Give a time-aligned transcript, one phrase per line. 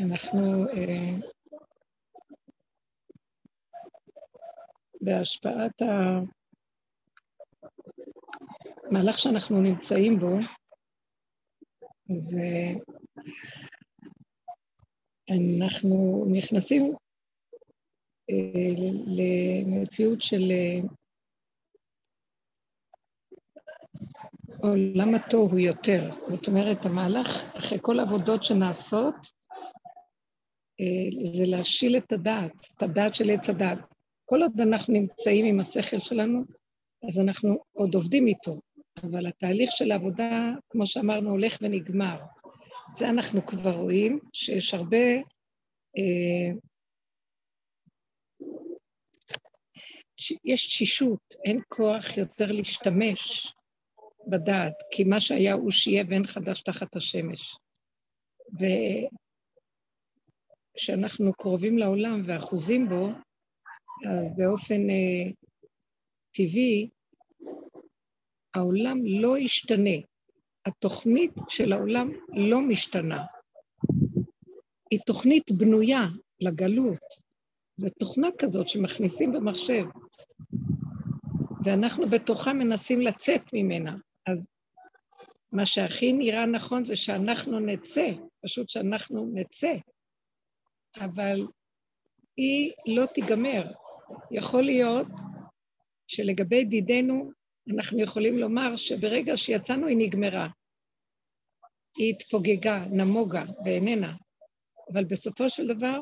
[0.00, 1.14] אנחנו אה,
[5.00, 5.82] בהשפעת
[8.90, 10.36] המהלך שאנחנו נמצאים בו,
[12.16, 12.72] אז אה,
[15.30, 16.94] אנחנו נכנסים
[18.30, 18.74] אה,
[19.06, 20.80] למציאות של אה,
[24.58, 26.10] עולם התוהו יותר.
[26.28, 27.28] זאת אומרת, המהלך,
[27.58, 29.41] אחרי כל העבודות שנעשות,
[31.34, 33.78] זה להשיל את הדעת, את הדעת של עץ הדעת.
[34.24, 36.44] כל עוד אנחנו נמצאים עם השכל שלנו,
[37.08, 38.60] אז אנחנו עוד עובדים איתו,
[39.02, 42.20] אבל התהליך של העבודה, כמו שאמרנו, הולך ונגמר.
[42.94, 45.14] זה אנחנו כבר רואים, שיש הרבה...
[45.98, 46.52] אה,
[50.44, 53.52] יש תשישות, אין כוח יותר להשתמש
[54.26, 57.56] בדעת, כי מה שהיה הוא שיהיה ואין חדש תחת השמש.
[60.74, 63.08] וכשאנחנו קרובים לעולם ואחוזים בו,
[64.10, 65.30] אז באופן אה,
[66.34, 66.88] טבעי,
[68.54, 69.96] העולם לא ישתנה.
[70.66, 73.24] התוכנית של העולם לא משתנה.
[74.90, 76.06] היא תוכנית בנויה
[76.40, 77.32] לגלות.
[77.76, 79.84] זו תוכנה כזאת שמכניסים במחשב,
[81.64, 83.96] ואנחנו בתוכה מנסים לצאת ממנה.
[84.26, 84.46] אז
[85.52, 88.08] מה שהכי נראה נכון זה שאנחנו נצא,
[88.44, 89.72] פשוט שאנחנו נצא,
[90.96, 91.46] אבל
[92.36, 93.72] היא לא תיגמר.
[94.30, 95.06] יכול להיות
[96.06, 97.30] שלגבי דידנו,
[97.74, 100.48] אנחנו יכולים לומר שברגע שיצאנו היא נגמרה.
[101.96, 104.16] היא התפוגגה, נמוגה, ואיננה.
[104.92, 106.00] אבל בסופו של דבר,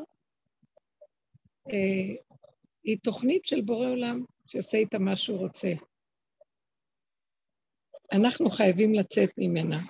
[1.71, 2.15] אה,
[2.85, 5.73] היא תוכנית של בורא עולם שעושה איתה מה שהוא רוצה.
[8.13, 9.81] אנחנו חייבים לצאת ממנה.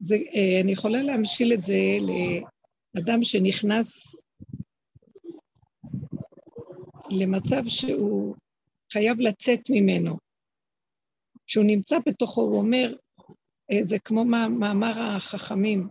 [0.00, 1.74] זה, אה, אני יכולה להמשיל את זה
[2.98, 4.16] לאדם שנכנס
[7.10, 8.34] למצב שהוא
[8.92, 10.18] חייב לצאת ממנו.
[11.46, 12.96] כשהוא נמצא בתוכו, הוא אומר,
[13.72, 15.88] אה, זה כמו מאמר החכמים,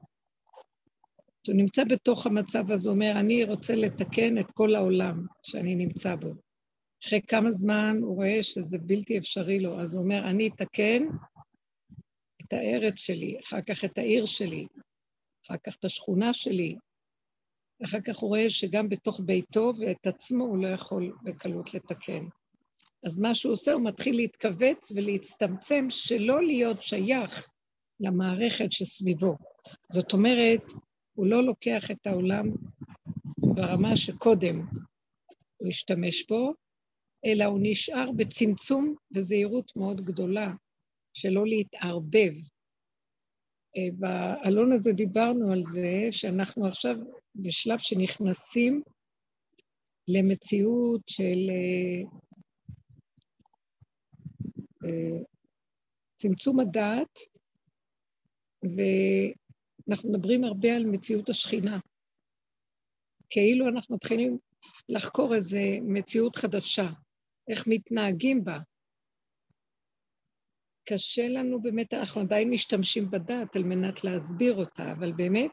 [1.43, 6.15] כשהוא נמצא בתוך המצב הזה, הוא אומר, אני רוצה לתקן את כל העולם שאני נמצא
[6.15, 6.27] בו.
[7.03, 11.03] אחרי כמה זמן הוא רואה שזה בלתי אפשרי לו, אז הוא אומר, אני אתקן
[12.41, 14.67] את הארץ שלי, אחר כך את העיר שלי,
[15.45, 16.75] אחר כך את השכונה שלי,
[17.85, 22.27] אחר כך הוא רואה שגם בתוך ביתו ואת עצמו הוא לא יכול בקלות לתקן.
[23.03, 27.47] אז מה שהוא עושה, הוא מתחיל להתכווץ ולהצטמצם, שלא להיות שייך
[27.99, 29.37] למערכת שסביבו.
[29.91, 30.71] זאת אומרת,
[31.13, 32.49] הוא לא לוקח את העולם
[33.37, 34.65] ברמה שקודם
[35.57, 36.53] הוא השתמש בו,
[37.25, 40.53] אלא הוא נשאר בצמצום וזהירות מאוד גדולה,
[41.13, 42.33] שלא להתערבב.
[43.77, 46.95] אה, בעלון הזה דיברנו על זה שאנחנו עכשיו
[47.35, 48.81] בשלב שנכנסים
[50.07, 52.01] למציאות של אה,
[54.85, 55.19] אה,
[56.15, 57.19] צמצום הדעת,
[58.63, 61.79] ואנחנו מדברים הרבה על מציאות השכינה.
[63.29, 64.37] כאילו אנחנו מתחילים
[64.89, 66.89] לחקור איזו מציאות חדשה.
[67.47, 68.57] איך מתנהגים בה.
[70.89, 75.51] קשה לנו באמת, אנחנו עדיין משתמשים בדעת על מנת להסביר אותה, אבל באמת,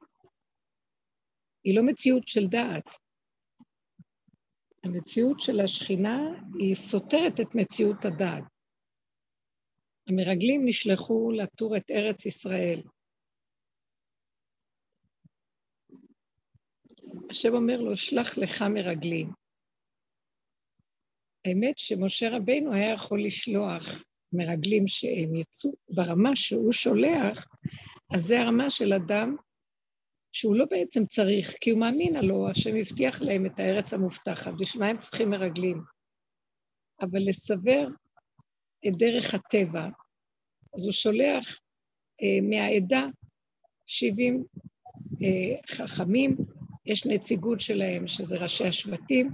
[1.65, 2.84] היא לא מציאות של דעת.
[4.84, 6.19] המציאות של השכינה
[6.59, 8.44] היא סותרת את מציאות הדעת.
[10.09, 12.83] המרגלים נשלחו לתור את ארץ ישראל.
[17.31, 19.33] השם אומר לו, שלח לך מרגלים.
[21.44, 27.47] האמת שמשה רבינו היה יכול לשלוח מרגלים שהם יצאו ברמה שהוא שולח,
[28.15, 29.37] אז זה הרמה של אדם
[30.33, 34.83] שהוא לא בעצם צריך, כי הוא מאמין הלא, השם הבטיח להם את הארץ המובטחת, בשביל
[34.83, 35.83] מה הם צריכים מרגלים?
[37.00, 37.89] אבל לסבר
[38.87, 39.89] את דרך הטבע,
[40.75, 41.61] אז הוא שולח
[42.23, 43.06] אה, מהעדה
[43.87, 44.44] 70
[45.23, 46.37] אה, חכמים,
[46.87, 49.31] יש נציגות שלהם, שזה ראשי השבטים,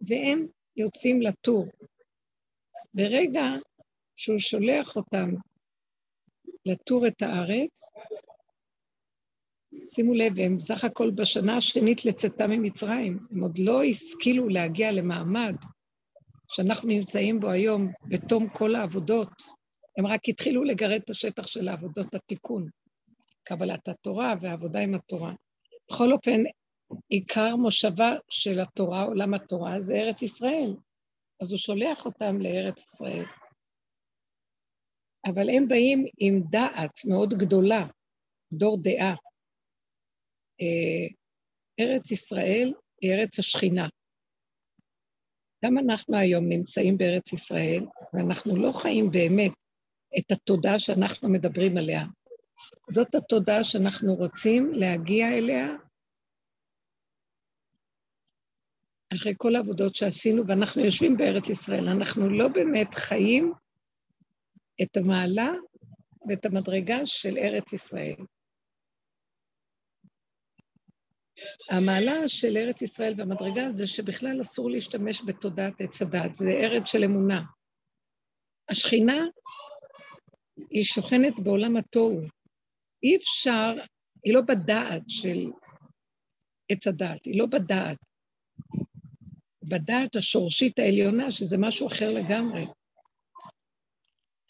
[0.00, 0.46] והם
[0.76, 1.66] יוצאים לטור.
[2.94, 3.44] ברגע
[4.16, 5.30] שהוא שולח אותם
[6.66, 7.82] לטור את הארץ,
[9.86, 15.54] שימו לב, הם בסך הכל בשנה השנית לצאתם ממצרים, הם עוד לא השכילו להגיע למעמד
[16.48, 19.42] שאנחנו נמצאים בו היום בתום כל העבודות,
[19.98, 22.68] הם רק התחילו לגרד את השטח של העבודות התיקון,
[23.44, 25.32] קבלת התורה והעבודה עם התורה.
[25.90, 26.42] בכל אופן,
[27.08, 30.76] עיקר מושבה של התורה, עולם התורה, זה ארץ ישראל.
[31.40, 33.24] אז הוא שולח אותם לארץ ישראל.
[35.26, 37.86] אבל הם באים עם דעת מאוד גדולה,
[38.52, 39.14] דור דעה.
[40.60, 41.06] אה,
[41.80, 43.88] ארץ ישראל היא ארץ השכינה.
[45.64, 49.52] גם אנחנו היום נמצאים בארץ ישראל, ואנחנו לא חיים באמת
[50.18, 52.04] את התודעה שאנחנו מדברים עליה.
[52.90, 55.66] זאת התודעה שאנחנו רוצים להגיע אליה
[59.14, 61.88] אחרי כל העבודות שעשינו, ואנחנו יושבים בארץ ישראל.
[61.88, 63.52] אנחנו לא באמת חיים
[64.82, 65.50] את המעלה
[66.28, 68.16] ואת המדרגה של ארץ ישראל.
[71.70, 77.04] המעלה של ארץ ישראל והמדרגה זה שבכלל אסור להשתמש בתודעת עץ הדת, זה ארץ של
[77.04, 77.42] אמונה.
[78.68, 79.26] השכינה
[80.70, 82.20] היא שוכנת בעולם התוהו.
[83.02, 83.74] אי אפשר,
[84.24, 85.50] היא לא בדעת של
[86.68, 87.98] עץ הדת, היא לא בדעת.
[89.62, 92.66] בדעת השורשית העליונה, שזה משהו אחר לגמרי.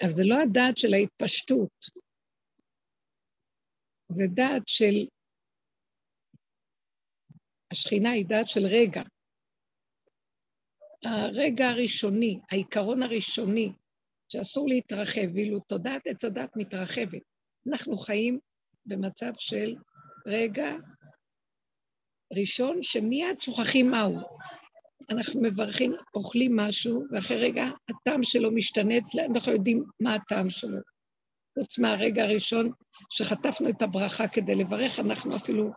[0.02, 1.86] אבל זה לא הדעת של ההתפשטות,
[4.08, 5.06] זה דעת של...
[7.72, 9.02] השכינה היא דעת של רגע.
[11.04, 13.72] הרגע הראשוני, העיקרון הראשוני,
[14.28, 17.22] שאסור להתרחב, ואילו תודעת עץ הדת מתרחבת.
[17.68, 18.38] אנחנו חיים
[18.86, 19.76] במצב של
[20.26, 20.70] רגע
[22.38, 24.18] ראשון שמיד שוכחים מהו.
[25.10, 30.78] אנחנו מברכים, אוכלים משהו, ואחרי רגע הטעם שלו משתנה אצלנו, אנחנו יודעים מה הטעם שלו.
[31.58, 32.70] חוץ מהרגע הראשון
[33.10, 35.70] שחטפנו את הברכה כדי לברך, אנחנו אפילו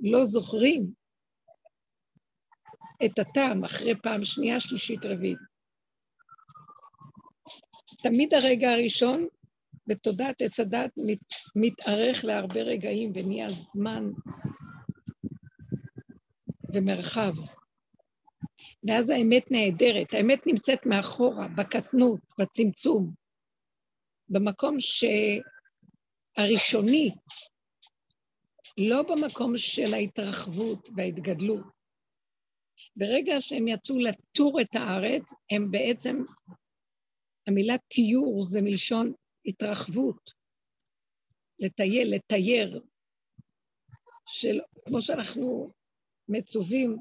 [0.00, 0.92] לא זוכרים
[3.04, 5.38] את הטעם אחרי פעם שנייה, שלישית, רביעית.
[8.02, 9.26] תמיד הרגע הראשון
[9.86, 11.18] בתודעת עץ הדת מת,
[11.56, 14.10] מתארך להרבה רגעים ונהיה זמן
[16.74, 17.34] ומרחב.
[18.88, 23.14] ואז האמת נהדרת, האמת נמצאת מאחורה, בקטנות, בצמצום,
[24.28, 24.76] במקום
[26.38, 27.10] שהראשוני,
[28.78, 31.64] לא במקום של ההתרחבות וההתגדלות.
[32.96, 36.22] ברגע שהם יצאו לטור את הארץ, הם בעצם,
[37.46, 39.12] המילה תיור זה מלשון
[39.46, 40.30] התרחבות,
[41.58, 42.80] לטייל, לתייר,
[44.26, 45.72] של, כמו שאנחנו
[46.28, 46.96] מצווים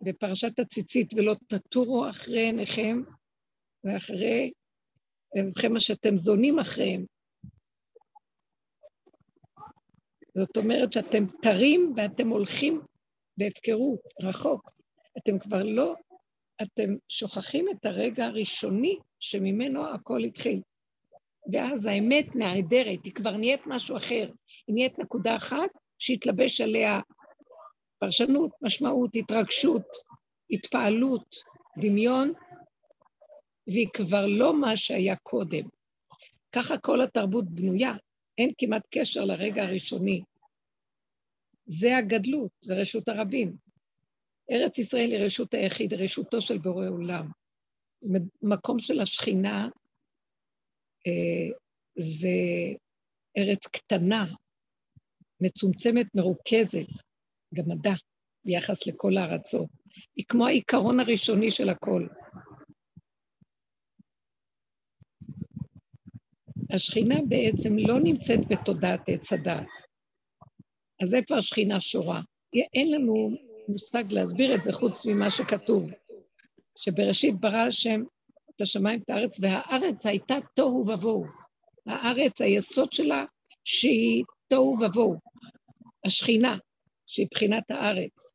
[0.00, 3.02] בפרשת הציצית, ולא תטורו אחרי עיניכם
[3.84, 4.52] ואחרי
[5.34, 7.04] עיניכם מה שאתם זונים אחריהם.
[10.38, 12.80] זאת אומרת שאתם תרים ואתם הולכים
[13.36, 14.70] בהפקרות, רחוק.
[15.18, 15.94] אתם כבר לא,
[16.62, 20.60] אתם שוכחים את הרגע הראשוני שממנו הכל התחיל.
[21.52, 24.30] ואז האמת נהדרת, היא כבר נהיית משהו אחר.
[24.66, 27.00] היא נהיית נקודה אחת שהתלבש עליה
[27.98, 29.86] פרשנות, משמעות, התרגשות,
[30.50, 31.36] התפעלות,
[31.78, 32.32] דמיון,
[33.66, 35.62] והיא כבר לא מה שהיה קודם.
[36.52, 37.92] ככה כל התרבות בנויה,
[38.38, 40.22] אין כמעט קשר לרגע הראשוני.
[41.66, 43.56] זה הגדלות, זה רשות הרבים.
[44.50, 47.30] ארץ ישראל היא רשות היחיד, רשותו של בורא עולם.
[48.42, 49.68] מקום של השכינה
[51.06, 51.56] אה,
[51.96, 52.28] זה
[53.38, 54.26] ארץ קטנה,
[55.40, 56.86] מצומצמת, מרוכזת,
[57.54, 57.94] גמדה,
[58.44, 59.68] ביחס לכל הארצות.
[60.16, 62.06] היא כמו העיקרון הראשוני של הכל.
[66.70, 69.66] השכינה בעצם לא נמצאת בתודעת עץ הדעת.
[71.02, 72.20] אז איפה השכינה שורה?
[72.74, 73.30] אין לנו
[73.68, 75.90] מושג להסביר את זה חוץ ממה שכתוב,
[76.78, 78.02] שבראשית ברא השם
[78.50, 81.24] את השמיים ואת הארץ, והארץ הייתה תוהו ובוהו.
[81.86, 83.24] הארץ, היסוד שלה,
[83.64, 85.16] שהיא תוהו ובוהו.
[86.04, 86.56] השכינה,
[87.06, 88.32] שהיא בחינת הארץ.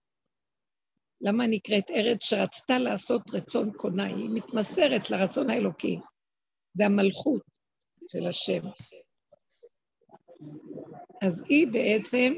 [1.22, 4.06] למה נקראת ארץ שרצתה לעשות רצון קונה?
[4.06, 6.00] היא מתמסרת לרצון האלוקי.
[6.74, 7.42] זה המלכות
[8.12, 8.68] של השם.
[11.22, 12.34] אז היא בעצם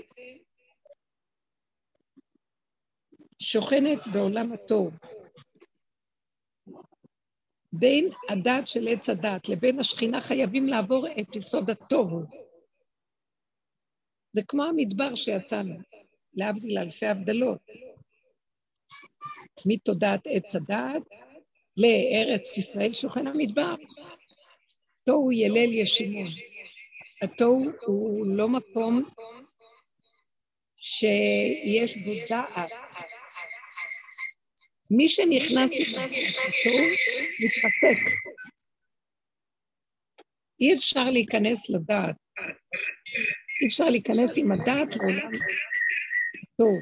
[3.40, 4.94] שוכנת בעולם הטוב.
[7.74, 12.22] בין הדת של עץ הדת לבין השכינה חייבים לעבור את יסוד התוהו.
[14.32, 15.75] זה כמו המדבר שיצאנו,
[16.34, 17.60] להבדיל אלפי הבדלות.
[19.66, 21.04] מתודעת עץ הדת
[21.78, 23.75] לארץ ישראל שוכן המדבר.
[25.06, 26.28] תוהו ילל ישימון.
[27.22, 29.10] התוהו הוא לא מקום
[30.75, 32.72] שיש בו דעת.
[34.92, 36.86] מי שנכנס לתוהו
[37.40, 38.13] מתפסק.
[40.60, 42.16] אי אפשר להיכנס לדעת.
[43.62, 45.32] אי אפשר להיכנס עם הדעת לעולם
[46.57, 46.75] טוב.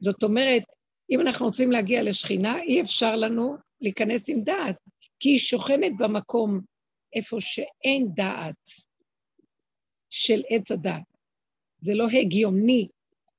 [0.00, 0.62] זאת אומרת,
[1.10, 4.76] אם אנחנו רוצים להגיע לשכינה, אי אפשר לנו להיכנס עם דעת,
[5.20, 6.60] כי היא שוכנת במקום
[7.12, 8.70] איפה שאין דעת
[10.10, 11.02] של עץ הדעת.
[11.80, 12.88] זה לא הגיוני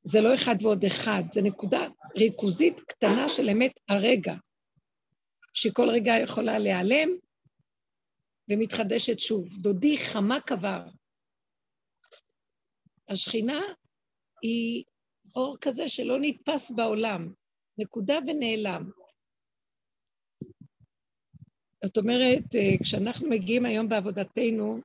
[0.04, 4.36] זה לא אחד ועוד אחד, זה נקודה ריכוזית קטנה של אמת הרגע,
[5.54, 7.10] שכל רגע יכולה להיעלם
[8.50, 9.48] ומתחדשת שוב.
[9.62, 10.88] דודי חמה קבר.
[13.08, 13.62] השכינה
[14.42, 14.84] היא
[15.36, 17.34] אור כזה שלא נתפס בעולם,
[17.78, 18.90] נקודה ונעלם.
[21.86, 24.80] זאת אומרת, אה, כשאנחנו מגיעים היום בעבודתנו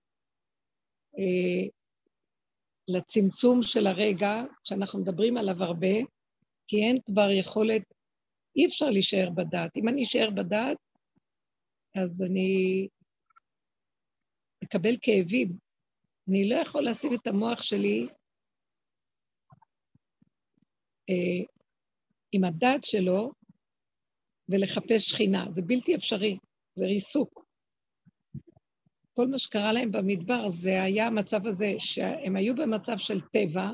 [1.18, 1.68] אה,
[2.88, 5.94] לצמצום של הרגע, שאנחנו מדברים עליו הרבה,
[6.68, 7.82] כי אין כבר יכולת,
[8.56, 9.76] אי אפשר להישאר בדעת.
[9.76, 10.76] אם אני אשאר בדעת,
[11.94, 12.88] אז אני
[14.64, 15.58] אקבל כאבים.
[16.28, 18.06] אני לא יכול לשים את המוח שלי
[21.10, 21.44] אה,
[22.32, 23.32] עם הדעת שלו
[24.48, 25.46] ולחפש שכינה.
[25.50, 26.38] זה בלתי אפשרי,
[26.74, 27.44] זה ריסוק.
[29.16, 33.70] כל מה שקרה להם במדבר זה היה המצב הזה, שהם היו במצב של טבע,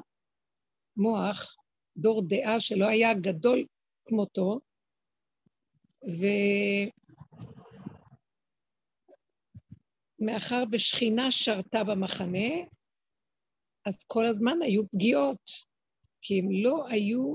[0.97, 1.57] מוח,
[1.97, 3.65] דור דעה שלא היה גדול
[4.05, 4.61] כמותו,
[10.21, 12.51] ומאחר ושכינה שרתה במחנה,
[13.87, 15.70] אז כל הזמן היו פגיעות,
[16.23, 17.35] כי הם לא היו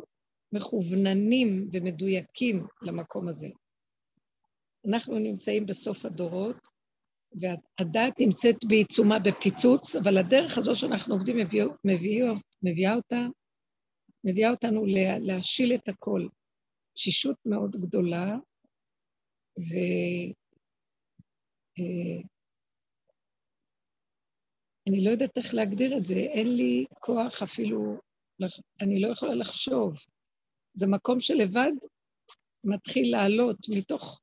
[0.52, 3.48] מכווננים ומדויקים למקום הזה.
[4.88, 6.68] אנחנו נמצאים בסוף הדורות,
[7.40, 13.28] והדעת נמצאת בעיצומה בפיצוץ, אבל הדרך הזו שאנחנו עובדים מביאה, מביאה, מביאה אותה,
[14.24, 14.86] מביאה אותנו
[15.20, 16.28] להשיל את הכל.
[16.94, 18.36] תשישות מאוד גדולה,
[19.60, 19.74] ו...
[21.80, 22.22] אה,
[24.90, 27.98] אני לא יודעת איך להגדיר את זה, אין לי כוח אפילו,
[28.82, 29.94] אני לא יכולה לחשוב.
[30.74, 31.72] זה מקום שלבד
[32.64, 34.22] מתחיל לעלות מתוך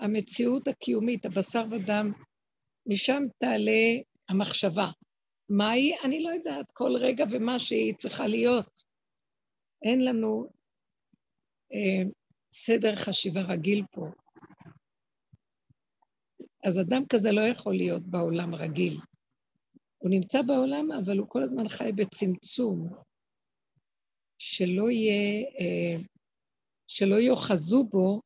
[0.00, 2.12] המציאות הקיומית, הבשר ודם,
[2.86, 4.90] משם תעלה המחשבה.
[5.48, 5.94] מה היא?
[6.04, 8.82] אני לא יודעת, כל רגע ומה שהיא צריכה להיות.
[9.82, 10.46] אין לנו
[11.72, 12.10] אה,
[12.52, 14.06] סדר חשיבה רגיל פה.
[16.64, 19.00] אז אדם כזה לא יכול להיות בעולם רגיל.
[19.98, 22.88] הוא נמצא בעולם, אבל הוא כל הזמן חי בצמצום,
[24.44, 26.02] שלא יהיה, אה,
[26.88, 28.20] שלא יאחזו בו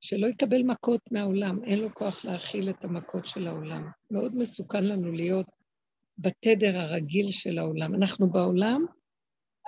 [0.00, 3.90] שלא יקבל מכות מהעולם, אין לו כוח להכיל את המכות של העולם.
[4.10, 5.46] מאוד מסוכן לנו להיות
[6.18, 7.94] בתדר הרגיל של העולם.
[7.94, 8.84] אנחנו בעולם,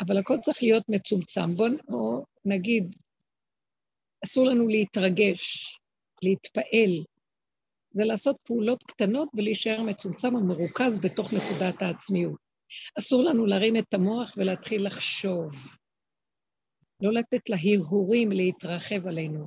[0.00, 1.54] אבל הכל צריך להיות מצומצם.
[1.88, 2.96] בואו נגיד,
[4.24, 5.76] אסור לנו להתרגש,
[6.22, 7.04] להתפעל.
[7.90, 12.51] זה לעשות פעולות קטנות ולהישאר מצומצם ומרוכז בתוך נקודת העצמיות.
[12.98, 15.52] אסור לנו להרים את המוח ולהתחיל לחשוב.
[17.00, 19.46] לא לתת להרהורים להתרחב עלינו.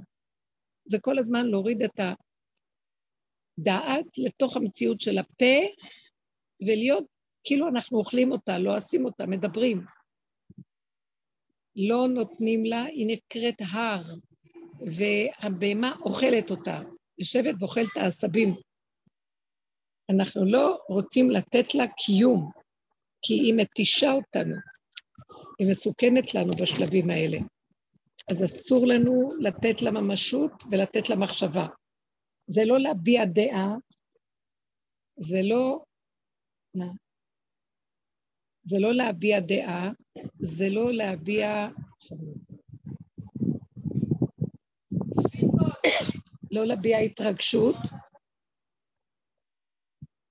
[0.85, 1.99] זה כל הזמן להוריד את
[3.59, 5.55] הדעת לתוך המציאות של הפה,
[6.67, 7.05] ולהיות
[7.43, 9.85] כאילו אנחנו אוכלים אותה, לועסים אותה, מדברים.
[11.75, 14.01] לא נותנים לה, היא נקראת הר,
[14.79, 16.79] והבהמה אוכלת אותה,
[17.17, 18.49] יושבת ואוכלת העשבים.
[20.09, 22.51] אנחנו לא רוצים לתת לה קיום,
[23.27, 24.55] כי היא מתישה אותנו,
[25.59, 27.37] היא מסוכנת לנו בשלבים האלה.
[28.31, 31.67] אז אסור לנו לתת לה ממשות ולתת לה מחשבה.
[32.47, 33.75] זה לא להביע דעה,
[35.17, 35.83] זה לא...
[38.63, 39.89] זה לא להביע דעה,
[40.39, 41.67] זה לא להביע...
[46.51, 47.75] לא להביע התרגשות,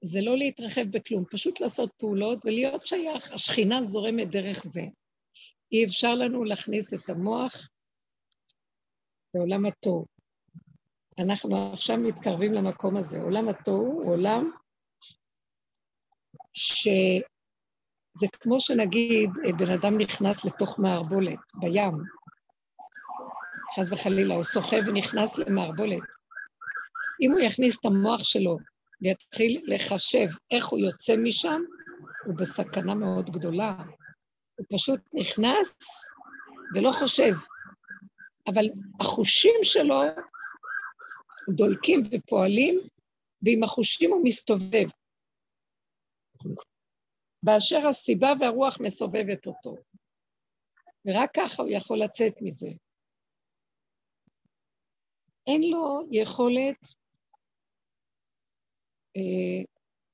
[0.06, 3.32] זה לא להתרחב בכלום, פשוט לעשות פעולות ולהיות שייך.
[3.32, 4.82] השכינה זורמת דרך זה.
[5.72, 7.68] אי אפשר לנו להכניס את המוח
[9.34, 10.06] בעולם התוהו.
[11.18, 13.20] אנחנו עכשיו מתקרבים למקום הזה.
[13.20, 14.50] עולם התוהו הוא עולם
[16.54, 21.94] שזה כמו שנגיד בן אדם נכנס לתוך מערבולת בים,
[23.76, 26.02] חס וחלילה, הוא סוחב ונכנס למערבולת.
[27.20, 28.56] אם הוא יכניס את המוח שלו
[29.04, 31.62] ויתחיל לחשב איך הוא יוצא משם,
[32.26, 33.76] הוא בסכנה מאוד גדולה.
[34.58, 35.76] הוא פשוט נכנס
[36.74, 37.32] ולא חושב.
[38.46, 38.64] אבל
[39.00, 40.00] החושים שלו
[41.54, 42.80] דולקים ופועלים,
[43.42, 44.88] ועם החושים הוא מסתובב.
[47.42, 49.76] באשר הסיבה והרוח מסובבת אותו.
[51.04, 52.68] ורק ככה הוא יכול לצאת מזה.
[55.46, 57.03] אין לו יכולת,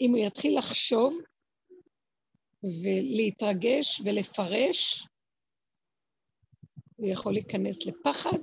[0.00, 1.20] אם הוא יתחיל לחשוב
[2.62, 5.06] ולהתרגש ולפרש,
[6.96, 8.38] הוא יכול להיכנס לפחד,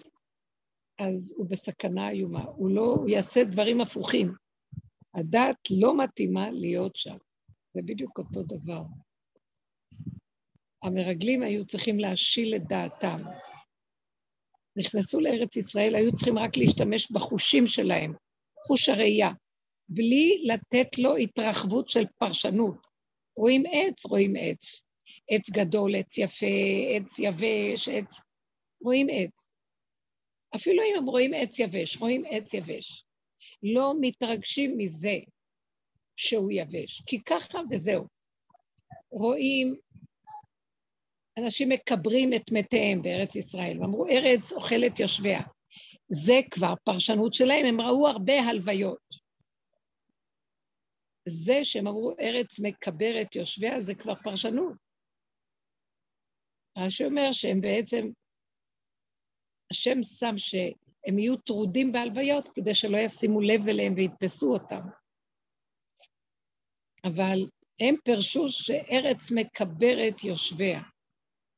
[0.99, 2.43] אז הוא בסכנה איומה.
[2.43, 4.33] הוא לא, הוא יעשה דברים הפוכים.
[5.13, 7.17] הדת לא מתאימה להיות שם.
[7.73, 8.83] זה בדיוק אותו דבר.
[10.83, 13.17] המרגלים היו צריכים להשיל את דעתם.
[14.75, 18.13] נכנסו לארץ ישראל, היו צריכים רק להשתמש בחושים שלהם,
[18.67, 19.31] חוש הראייה,
[19.89, 22.87] בלי לתת לו התרחבות של פרשנות.
[23.37, 24.85] רואים עץ, רואים עץ.
[25.29, 26.45] עץ גדול, עץ יפה,
[26.95, 28.21] עץ יבש, עץ...
[28.81, 29.49] רואים עץ.
[30.55, 33.03] אפילו אם הם רואים עץ יבש, רואים עץ יבש.
[33.63, 35.19] לא מתרגשים מזה
[36.15, 38.05] שהוא יבש, כי ככה וזהו.
[39.11, 39.75] רואים,
[41.39, 45.41] אנשים מקברים את מתיהם בארץ ישראל, ואמרו, ארץ אוכלת יושביה.
[46.09, 49.07] זה כבר פרשנות שלהם, הם ראו הרבה הלוויות.
[51.27, 54.73] זה שהם אמרו ארץ מקברת יושביה, זה כבר פרשנות.
[56.77, 58.09] מה שאומר שהם בעצם,
[59.71, 64.81] השם שם שהם יהיו טרודים בהלוויות כדי שלא ישימו לב אליהם ויתפסו אותם.
[67.03, 67.39] אבל
[67.79, 70.81] הם פירשו שארץ מקברת יושביה.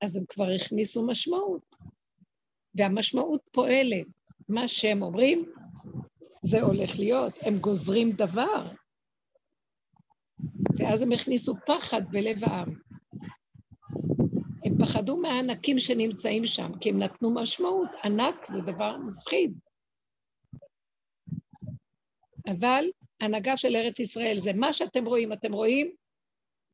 [0.02, 1.76] אז הם כבר הכניסו משמעות,
[2.76, 4.08] והמשמעות פועלת.
[4.50, 5.52] מה שהם אומרים,
[6.42, 8.72] זה הולך להיות, הם גוזרים דבר.
[10.80, 12.74] ואז הם הכניסו פחד בלב העם.
[14.66, 17.90] הם פחדו מהענקים שנמצאים שם, כי הם נתנו משמעות.
[18.04, 19.60] ענק זה דבר מפחיד.
[22.52, 22.86] אבל
[23.20, 25.92] הנהגה של ארץ ישראל זה מה שאתם רואים, אתם רואים?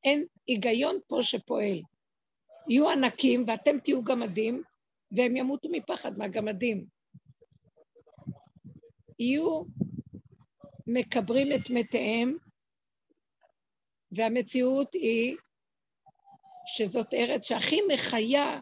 [0.04, 1.82] אין היגיון פה שפועל.
[2.70, 4.64] יהיו ענקים ואתם תהיו גמדים,
[5.12, 6.86] והם ימותו מפחד מהגמדים.
[9.20, 9.64] יהיו
[10.88, 12.38] מקברים את מתיהם,
[14.16, 15.38] והמציאות היא
[16.68, 18.60] שזאת ארץ שהכי מחיה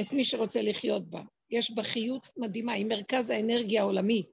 [0.00, 1.22] את מי שרוצה לחיות בה.
[1.50, 4.26] יש בה חיות מדהימה, היא מרכז האנרגיה העולמי.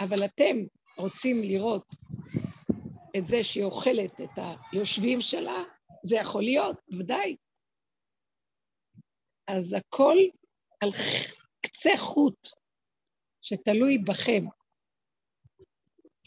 [0.00, 0.56] אבל אתם
[0.98, 1.86] רוצים לראות
[3.16, 4.38] את זה שהיא אוכלת את
[4.72, 5.64] היושבים שלה,
[6.02, 7.36] זה יכול להיות, ודאי.
[9.48, 10.16] אז הכל
[10.80, 10.90] על
[11.66, 12.48] קצה חוט
[13.42, 14.44] שתלוי בכם.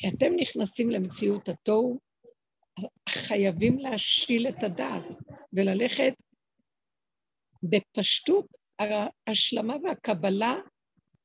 [0.08, 2.00] אתם נכנסים למציאות התוהו,
[3.10, 5.04] חייבים להשיל את הדעת
[5.54, 6.14] וללכת
[7.64, 8.46] בפשטות
[8.80, 10.56] ההשלמה והקבלה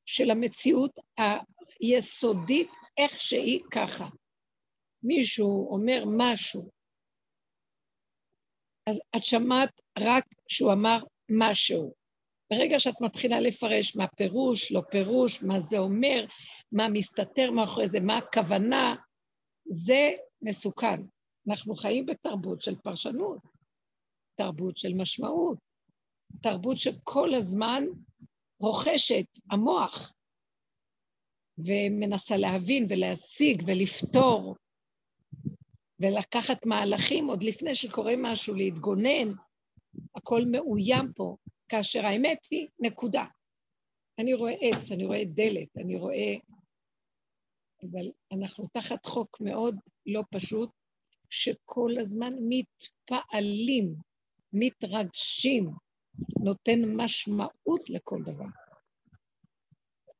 [0.05, 0.99] של המציאות
[1.79, 4.07] היסודית איך שהיא ככה.
[5.03, 6.69] מישהו אומר משהו,
[8.89, 10.97] אז את שמעת רק שהוא אמר
[11.31, 11.93] משהו.
[12.53, 16.25] ברגע שאת מתחילה לפרש מה פירוש, לא פירוש, מה זה אומר,
[16.71, 18.95] מה מסתתר מאחורי זה, מה הכוונה,
[19.65, 21.01] זה מסוכן.
[21.47, 23.39] אנחנו חיים בתרבות של פרשנות,
[24.35, 25.57] תרבות של משמעות,
[26.41, 27.83] תרבות שכל הזמן
[28.59, 30.13] רוכשת, המוח,
[31.57, 34.55] ומנסה להבין ולהשיג ולפתור
[35.99, 39.31] ולקחת מהלכים עוד לפני שקורה משהו, להתגונן,
[40.15, 41.35] הכל מאוים פה,
[41.69, 43.25] כאשר האמת היא נקודה.
[44.19, 46.35] אני רואה עץ, אני רואה דלת, אני רואה...
[47.81, 49.75] אבל אנחנו תחת חוק מאוד
[50.05, 50.69] לא פשוט,
[51.29, 53.95] שכל הזמן מתפעלים,
[54.53, 55.71] מתרגשים,
[56.43, 58.45] נותן משמעות לכל דבר.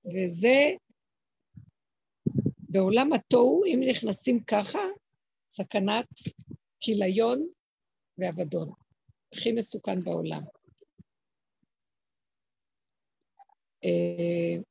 [0.05, 0.75] וזה,
[2.59, 4.79] בעולם התוהו, אם נכנסים ככה,
[5.49, 6.07] סכנת
[6.79, 7.47] כיליון
[8.17, 8.71] ואבדון.
[9.33, 10.41] הכי מסוכן בעולם.
[13.83, 14.61] אה,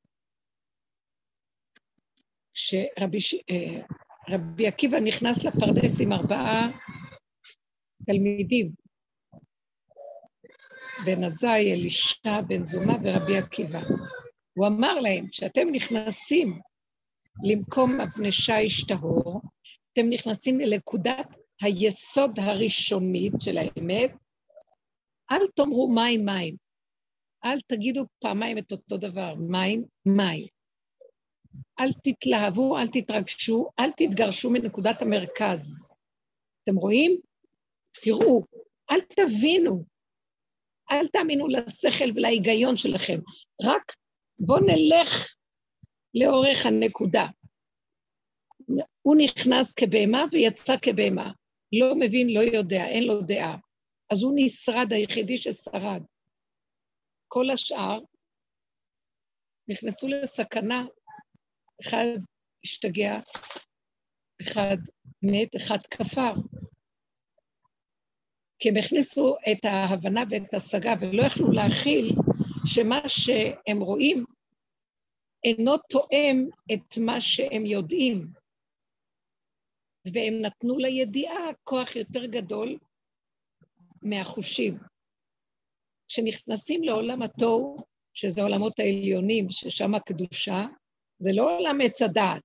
[2.55, 3.19] כשרבי
[3.51, 3.87] אה,
[4.31, 6.71] רבי עקיבא נכנס לפרדס עם ארבעה
[8.07, 8.71] תלמידים,
[11.05, 13.81] בן עזאי, אלישע, בן זומא ורבי עקיבא.
[14.59, 16.61] הוא אמר להם, כשאתם נכנסים
[17.45, 19.41] למקום אבני שיש טהור,
[19.93, 21.27] אתם נכנסים לנקודת
[21.61, 24.13] היסוד הראשונית של האמת,
[25.31, 26.57] אל תאמרו מים מים.
[27.45, 30.58] אל תגידו פעמיים את אותו דבר, מים, מים.
[31.81, 35.89] אל תתלהבו, אל תתרגשו, אל תתגרשו מנקודת המרכז.
[36.65, 37.21] אתם רואים?
[38.03, 38.43] תראו,
[38.91, 39.85] אל תבינו,
[40.91, 43.19] אל תאמינו לשכל ולהיגיון שלכם,
[43.65, 43.93] רק
[44.39, 45.35] בואו נלך
[46.15, 47.27] לאורך הנקודה.
[49.03, 51.33] הוא נכנס כבהמה ויצא כבהמה.
[51.73, 53.57] לא מבין, לא יודע, אין לו דעה.
[54.11, 56.03] אז הוא נשרד, היחידי ששרד.
[57.29, 58.01] כל השאר
[59.69, 60.87] נכנסו לסכנה
[61.81, 62.07] אחד
[62.65, 63.21] השתגע,
[64.43, 64.77] אחד
[65.23, 66.33] מת, אחד כפר.
[68.59, 72.13] כי הם הכניסו את ההבנה ואת ההשגה ולא יכלו להכיל
[72.67, 74.25] שמה שהם רואים
[75.45, 78.33] אינו תואם את מה שהם יודעים.
[80.15, 82.79] והם נתנו לידיעה כוח יותר גדול,
[84.03, 84.79] מהחושים.
[86.09, 87.77] כשנכנסים לעולם התוהו,
[88.15, 90.67] שזה עולמות העליונים, ששם הקדושה,
[91.19, 92.43] זה לא עולם עץ הדעת,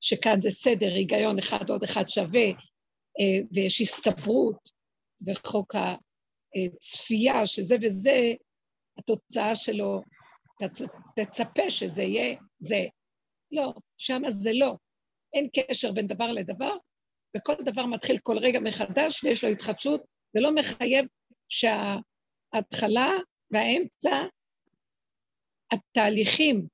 [0.00, 2.46] שכאן זה סדר, היגיון, אחד עוד אחד שווה,
[3.20, 4.70] אה, ויש הסתברות,
[5.26, 8.32] וחוק הצפייה, שזה וזה,
[8.98, 10.00] התוצאה שלו,
[11.16, 12.84] תצפה שזה יהיה זה.
[13.52, 14.76] לא, שם זה לא.
[15.34, 16.76] אין קשר בין דבר לדבר,
[17.36, 20.02] וכל דבר מתחיל כל רגע מחדש, ויש לו התחדשות,
[20.34, 21.06] ולא מחייב
[21.48, 23.10] שההתחלה
[23.50, 24.26] והאמצע,
[25.72, 26.66] התהליכים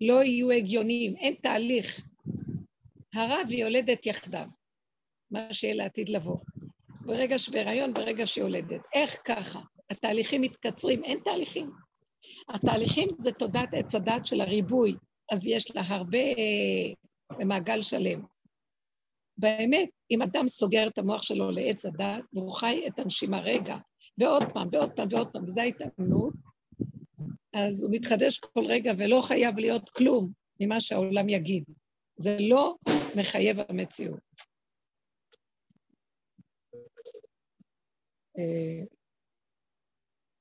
[0.00, 2.06] לא יהיו הגיוניים, אין תהליך.
[3.14, 4.46] הרע ויולדת יחדיו,
[5.30, 6.38] מה שיהיה לעתיד לבוא.
[7.00, 8.80] ברגע שבהיריון, ברגע שהיא יולדת.
[8.94, 9.60] איך ככה?
[9.90, 11.70] התהליכים מתקצרים, אין תהליכים.
[12.48, 14.94] התהליכים זה תודעת עץ הדת של הריבוי,
[15.32, 16.18] אז יש לה הרבה
[17.38, 18.22] במעגל שלם.
[19.38, 23.76] באמת, אם אדם סוגר את המוח שלו לעץ הדת, והוא חי את הנשימה רגע,
[24.18, 26.34] ועוד פעם, ועוד פעם, ועוד פעם, וזו ההתאמנות,
[27.58, 31.64] אז הוא מתחדש כל רגע ולא חייב להיות כלום ממה שהעולם יגיד.
[32.16, 32.76] זה לא
[33.16, 34.20] מחייב המציאות.
[38.38, 38.84] אה,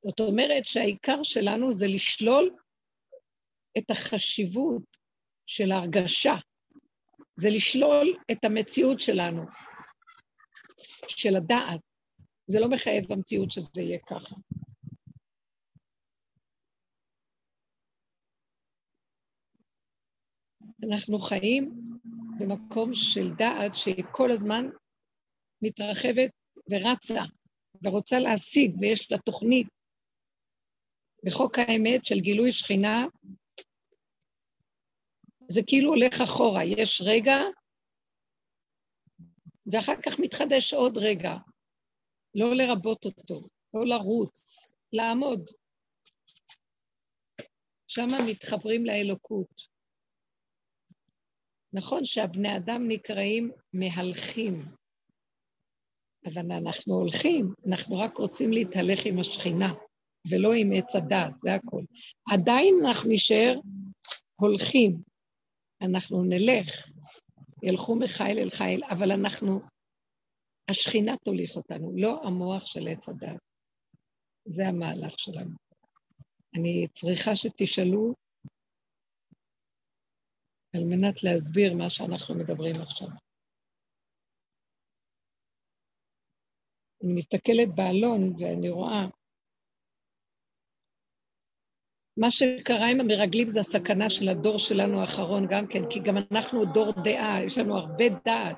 [0.05, 2.55] זאת אומרת שהעיקר שלנו זה לשלול
[3.77, 4.97] את החשיבות
[5.45, 6.35] של ההרגשה,
[7.35, 9.43] זה לשלול את המציאות שלנו,
[11.07, 11.79] של הדעת.
[12.47, 14.35] זה לא מחייב במציאות שזה יהיה ככה.
[20.91, 21.71] אנחנו חיים
[22.39, 24.69] במקום של דעת שהיא כל הזמן
[25.61, 26.31] מתרחבת
[26.69, 27.21] ורצה
[27.83, 29.67] ורוצה להשיג, ויש לה תוכנית.
[31.25, 33.05] בחוק האמת של גילוי שכינה,
[35.49, 37.35] זה כאילו הולך אחורה, יש רגע,
[39.71, 41.33] ואחר כך מתחדש עוד רגע.
[42.35, 45.49] לא לרבות אותו, לא לרוץ, לעמוד.
[47.87, 49.74] שם מתחברים לאלוקות.
[51.75, 54.65] נכון שהבני אדם נקראים מהלכים,
[56.25, 59.73] אבל אנחנו הולכים, אנחנו רק רוצים להתהלך עם השכינה,
[60.29, 61.85] ולא עם עץ הדעת, זה הכול.
[62.31, 63.59] עדיין אנחנו נשאר
[64.35, 65.01] הולכים,
[65.81, 66.87] אנחנו נלך,
[67.63, 69.59] ילכו מחיל אל חיל, אבל אנחנו,
[70.69, 73.39] השכינה תוליך אותנו, לא המוח של עץ הדעת.
[74.47, 75.55] זה המהלך שלנו.
[76.55, 78.13] אני צריכה שתשאלו
[80.75, 83.07] על מנת להסביר מה שאנחנו מדברים עכשיו.
[87.03, 89.05] אני מסתכלת באלון ואני רואה
[92.17, 96.65] מה שקרה עם המרגלים זה הסכנה של הדור שלנו האחרון גם כן, כי גם אנחנו
[96.73, 98.57] דור דעה, יש לנו הרבה דעת,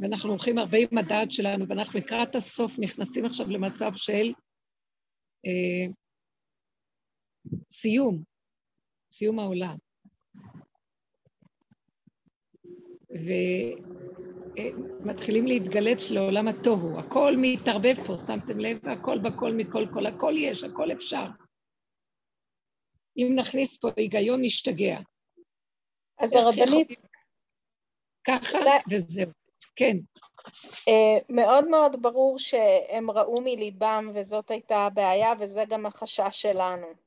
[0.00, 4.32] ואנחנו הולכים הרבה עם הדעת שלנו, ואנחנו לקראת הסוף נכנסים עכשיו למצב של
[5.46, 5.92] אה,
[7.70, 8.22] סיום,
[9.12, 9.85] סיום העולם.
[15.02, 18.88] ומתחילים להתגלץ לעולם התוהו, הכל מתערבב פה, שמתם לב?
[18.88, 21.26] הכל בכל מכל כל, הכל יש, הכל אפשר.
[23.16, 24.98] אם נכניס פה היגיון, נשתגע.
[26.18, 26.88] אז הרבנית...
[28.26, 28.58] ככה
[28.90, 29.30] וזהו,
[29.76, 29.96] כן.
[30.72, 37.05] Uh, מאוד מאוד ברור שהם ראו מליבם וזאת הייתה הבעיה וזה גם החשש שלנו.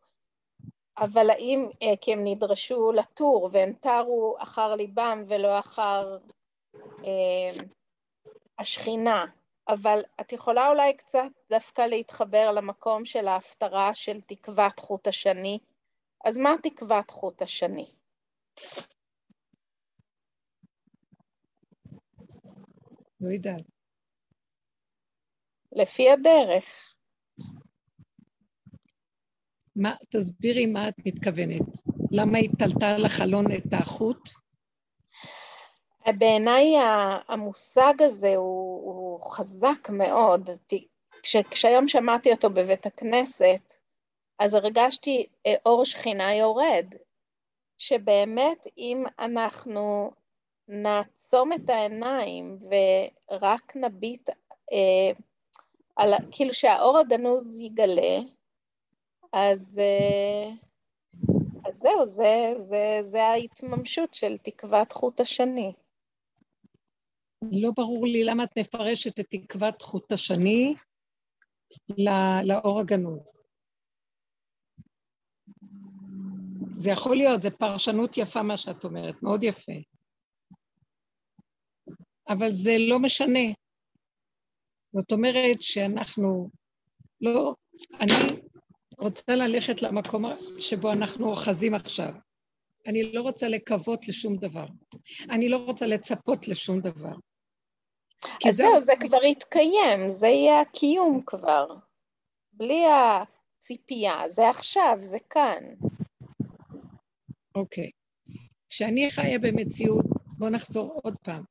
[0.99, 6.17] אבל האם, uh, כי הם נדרשו לטור והם תרו אחר ליבם ולא אחר
[6.75, 7.63] uh,
[8.59, 9.25] השכינה,
[9.67, 15.59] אבל את יכולה אולי קצת דווקא להתחבר למקום של ההפטרה של תקוות חוט השני
[16.25, 17.85] אז מה תקוות חוט השני?
[23.21, 23.65] לא יודעת.
[25.71, 26.95] לפי הדרך.
[29.79, 31.65] מה, תסבירי מה את מתכוונת.
[32.11, 34.29] למה התעלתה לחלון את החוט?
[36.17, 36.75] בעיניי
[37.27, 40.49] המושג הזה הוא, הוא חזק מאוד.
[41.23, 43.73] כש, כשהיום שמעתי אותו בבית הכנסת,
[44.39, 46.95] אז הרגשתי אה, אור שכינה יורד,
[47.77, 50.11] שבאמת אם אנחנו
[50.67, 52.59] נעצום את העיניים
[53.29, 54.29] ורק נביט,
[54.71, 55.11] אה,
[55.95, 58.19] על, כאילו שהאור הגנוז יגלה,
[59.33, 60.49] אז, אה,
[61.69, 65.73] אז זהו, זה, זה, זה ההתממשות של תקוות חוט השני.
[67.41, 70.75] לא ברור לי למה את מפרשת את תקוות חוט השני
[72.43, 73.39] לאור הגנוז.
[76.77, 79.71] זה יכול להיות, זו פרשנות יפה מה שאת אומרת, מאוד יפה.
[82.29, 83.53] אבל זה לא משנה.
[84.93, 86.49] זאת אומרת שאנחנו
[87.21, 87.55] לא,
[87.99, 88.13] אני
[88.99, 90.25] רוצה ללכת למקום
[90.59, 92.13] שבו אנחנו אוחזים עכשיו.
[92.87, 94.65] אני לא רוצה לקוות לשום דבר.
[95.29, 97.15] אני לא רוצה לצפות לשום דבר.
[98.47, 101.67] אז זהו, זה כבר יתקיים, זה יהיה הקיום כבר.
[102.53, 105.63] בלי הציפייה, זה עכשיו, זה כאן.
[107.55, 107.91] אוקיי.
[108.69, 110.05] כשאני חיה במציאות,
[110.37, 111.43] בואו נחזור עוד פעם.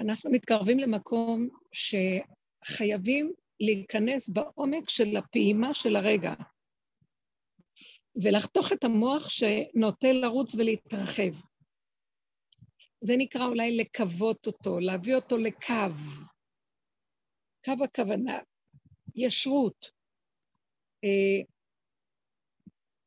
[0.00, 6.34] אנחנו מתקרבים למקום שחייבים להיכנס בעומק של הפעימה של הרגע,
[8.22, 11.32] ולחתוך את המוח שנוטה לרוץ ולהתרחב.
[13.00, 15.74] זה נקרא אולי לקוות אותו, להביא אותו לקו.
[17.64, 18.38] קו הכוונה,
[19.16, 19.90] ישרות.
[21.04, 21.44] אה,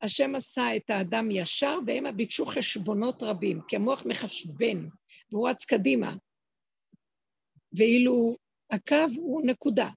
[0.02, 4.88] השם עשה את האדם ישר, והם ביקשו חשבונות רבים, כי המוח מחשבן,
[5.32, 6.16] והוא רץ קדימה.
[7.74, 8.36] ואילו
[8.72, 9.90] הקו הוא נקודה,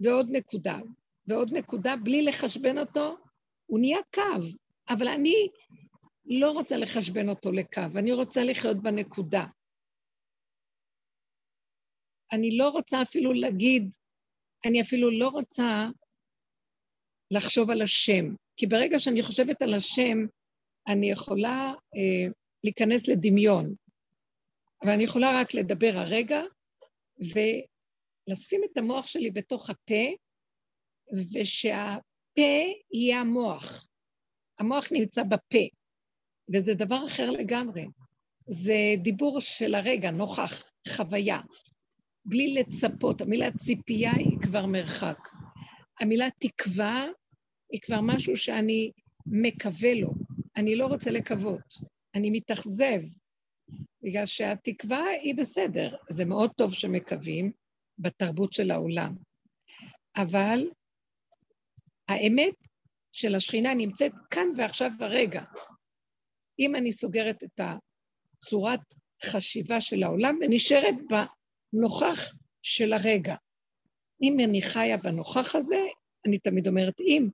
[0.00, 0.78] ועוד נקודה,
[1.26, 3.16] ועוד נקודה, בלי לחשבן אותו,
[3.66, 4.46] הוא נהיה קו.
[4.88, 5.48] אבל אני
[6.24, 9.44] לא רוצה לחשבן אותו לקו, אני רוצה לחיות בנקודה.
[12.32, 13.94] אני לא רוצה אפילו להגיד,
[14.66, 15.86] אני אפילו לא רוצה
[17.30, 18.24] לחשוב על השם,
[18.56, 20.18] כי ברגע שאני חושבת על השם,
[20.88, 22.32] אני יכולה אה,
[22.64, 23.74] להיכנס לדמיון,
[24.82, 26.42] אבל אני יכולה רק לדבר הרגע
[28.28, 30.04] ולשים את המוח שלי בתוך הפה,
[31.32, 32.62] ושהפה
[32.92, 33.86] יהיה המוח.
[34.58, 35.64] המוח נמצא בפה.
[36.54, 37.86] וזה דבר אחר לגמרי.
[38.48, 41.40] זה דיבור של הרגע, נוכח, חוויה,
[42.24, 43.20] בלי לצפות.
[43.20, 45.18] המילה ציפייה היא כבר מרחק.
[46.00, 47.06] המילה תקווה
[47.72, 48.92] היא כבר משהו שאני
[49.26, 50.10] מקווה לו.
[50.56, 51.74] אני לא רוצה לקוות,
[52.14, 53.00] אני מתאכזב,
[54.02, 55.96] בגלל שהתקווה היא בסדר.
[56.10, 57.52] זה מאוד טוב שמקווים
[57.98, 59.14] בתרבות של העולם.
[60.16, 60.70] אבל
[62.08, 62.54] האמת
[63.12, 65.42] של השכינה נמצאת כאן ועכשיו ברגע.
[66.58, 68.80] אם אני סוגרת את הצורת
[69.24, 73.36] חשיבה של העולם ונשארת בנוכח של הרגע.
[74.22, 75.80] אם אני חיה בנוכח הזה,
[76.26, 77.28] אני תמיד אומרת אם,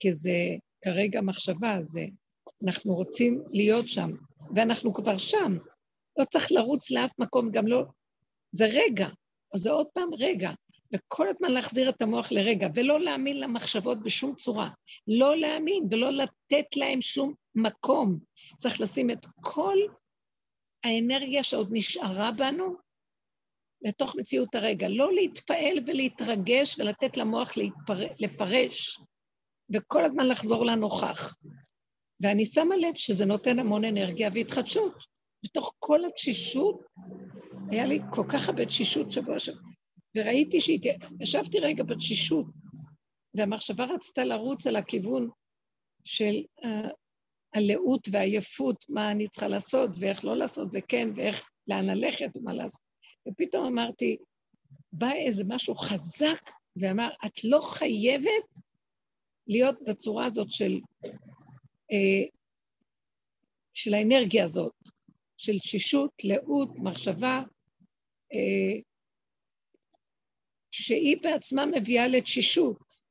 [0.00, 2.06] כי זה כרגע מחשבה, זה,
[2.64, 4.10] אנחנו רוצים להיות שם,
[4.54, 5.56] ואנחנו כבר שם.
[6.18, 7.84] לא צריך לרוץ לאף מקום, גם לא...
[8.52, 9.08] זה רגע,
[9.54, 10.50] אז זה עוד פעם רגע.
[10.94, 14.70] וכל הזמן להחזיר את המוח לרגע, ולא להאמין למחשבות בשום צורה.
[15.08, 18.18] לא להאמין ולא לתת להם שום מקום.
[18.58, 19.76] צריך לשים את כל
[20.84, 22.76] האנרגיה שעוד נשארה בנו
[23.82, 24.88] לתוך מציאות הרגע.
[24.88, 28.06] לא להתפעל ולהתרגש ולתת למוח להתפר...
[28.18, 29.00] לפרש,
[29.74, 31.36] וכל הזמן לחזור לנוכח.
[32.20, 34.94] ואני שמה לב שזה נותן המון אנרגיה והתחדשות.
[35.44, 36.80] בתוך כל התשישות,
[37.70, 39.60] היה לי כל כך הרבה תשישות שבוע שבוע.
[40.16, 42.46] וראיתי שישבתי רגע בתשישות,
[43.34, 45.28] והמחשבה רצתה לרוץ על הכיוון
[46.04, 46.66] של uh,
[47.54, 52.80] הלאות והעייפות, מה אני צריכה לעשות ואיך לא לעשות, וכן, ואיך, לאן ללכת ומה לעשות.
[53.28, 54.16] ופתאום אמרתי,
[54.92, 58.48] בא איזה משהו חזק ואמר, את לא חייבת
[59.46, 62.28] להיות בצורה הזאת של, uh,
[63.74, 64.72] של האנרגיה הזאת,
[65.36, 67.42] של תשישות, לאות, מחשבה,
[70.70, 73.06] שהיא בעצמה מביאה לתשישות.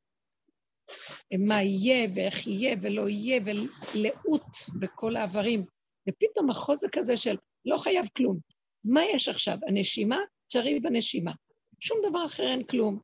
[1.39, 4.45] מה יהיה ואיך יהיה ולא יהיה, ולאות
[4.79, 5.65] בכל האיברים.
[6.09, 8.39] ופתאום החוזק הזה של לא חייב כלום.
[8.83, 9.57] מה יש עכשיו?
[9.67, 10.19] הנשימה?
[10.47, 11.31] תשארי בנשימה.
[11.79, 12.99] שום דבר אחר אין כלום.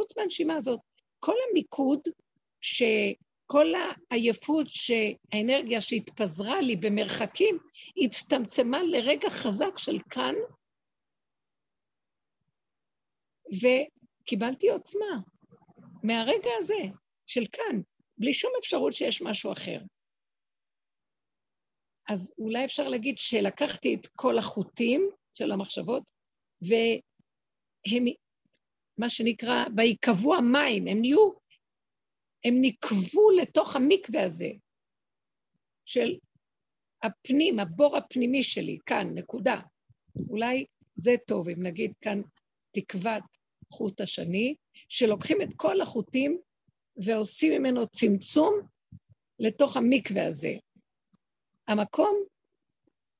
[0.00, 0.80] חוץ מהנשימה הזאת.
[1.20, 2.00] כל המיקוד,
[2.60, 3.72] שכל
[4.10, 7.58] העייפות, שהאנרגיה שהתפזרה לי במרחקים,
[8.04, 10.34] הצטמצמה לרגע חזק של כאן,
[13.52, 15.20] וקיבלתי עוצמה
[16.02, 16.82] מהרגע הזה,
[17.26, 17.80] של כאן,
[18.18, 19.80] בלי שום אפשרות שיש משהו אחר.
[22.08, 26.02] אז אולי אפשר להגיד שלקחתי את כל החוטים של המחשבות,
[26.62, 28.04] והם,
[28.98, 31.32] מה שנקרא, ויקבעו המים, הם נהיו,
[32.44, 34.50] הם נקבו לתוך המקווה הזה
[35.84, 36.18] של
[37.02, 39.60] הפנים, הבור הפנימי שלי, כאן, נקודה.
[40.28, 42.20] אולי זה טוב, אם נגיד כאן
[42.70, 43.35] תקוות
[43.72, 44.54] חוט השני,
[44.88, 46.40] שלוקחים את כל החוטים
[46.96, 48.60] ועושים ממנו צמצום
[49.38, 50.52] לתוך המקווה הזה.
[51.68, 52.24] המקום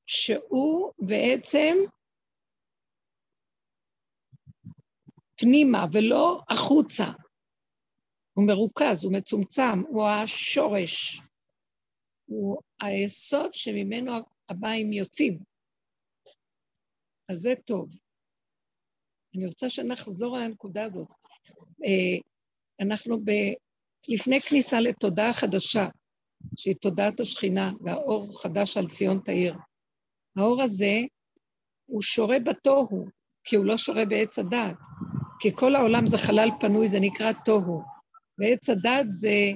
[0.06, 1.76] שהוא בעצם
[5.36, 7.04] פנימה ולא החוצה.
[8.32, 11.20] הוא מרוכז, הוא מצומצם, הוא השורש,
[12.26, 14.12] הוא היסוד שממנו
[14.48, 15.38] הבאים יוצאים.
[17.28, 18.05] אז זה טוב.
[19.36, 21.08] אני רוצה שנחזור על הנקודה הזאת.
[21.84, 22.18] אה,
[22.80, 23.30] אנחנו ב...
[24.08, 25.88] לפני כניסה לתודעה חדשה,
[26.56, 29.54] שהיא תודעת השכינה, והאור חדש על ציון תאיר.
[30.36, 31.00] האור הזה,
[31.86, 33.06] הוא שורה בתוהו,
[33.44, 34.76] כי הוא לא שורה בעץ הדעת.
[35.40, 37.82] כי כל העולם זה חלל פנוי, זה נקרא תוהו.
[38.38, 39.52] ועץ הדעת זה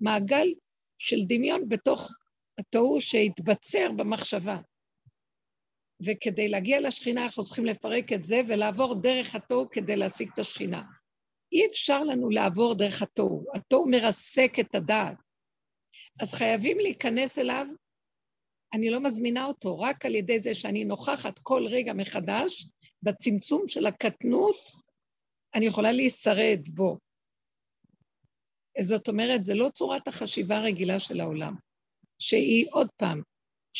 [0.00, 0.48] מעגל
[0.98, 2.10] של דמיון בתוך
[2.58, 4.58] התוהו שהתבצר במחשבה.
[6.06, 10.82] וכדי להגיע לשכינה אנחנו צריכים לפרק את זה ולעבור דרך התוהו כדי להשיג את השכינה.
[11.52, 15.16] אי אפשר לנו לעבור דרך התוהו, התוהו מרסק את הדעת.
[16.20, 17.66] אז חייבים להיכנס אליו,
[18.72, 22.68] אני לא מזמינה אותו, רק על ידי זה שאני נוכחת כל רגע מחדש,
[23.02, 24.56] בצמצום של הקטנות,
[25.54, 26.98] אני יכולה להישרד בו.
[28.80, 31.54] זאת אומרת, זה לא צורת החשיבה הרגילה של העולם,
[32.18, 33.22] שהיא, עוד פעם,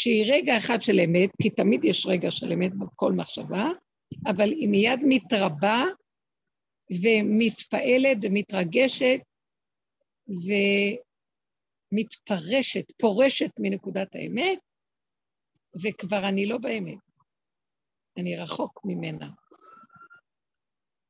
[0.00, 3.68] שהיא רגע אחד של אמת, כי תמיד יש רגע של אמת בכל מחשבה,
[4.26, 5.84] אבל היא מיד מתרבה
[6.90, 9.20] ומתפעלת ומתרגשת
[11.92, 14.58] ומתפרשת, פורשת מנקודת האמת,
[15.82, 16.98] וכבר אני לא באמת,
[18.16, 19.30] אני רחוק ממנה.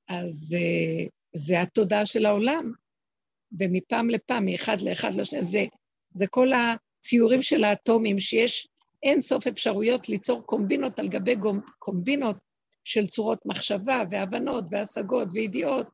[0.09, 2.73] אז אה, זה התודעה של העולם,
[3.59, 5.65] ומפעם לפעם, מאחד לאחד לשני, זה,
[6.11, 8.69] זה כל הציורים של האטומים, שיש
[9.03, 11.37] אין סוף אפשרויות ליצור קומבינות על גבי
[11.79, 12.37] קומבינות
[12.85, 15.87] של צורות מחשבה והבנות והשגות וידיעות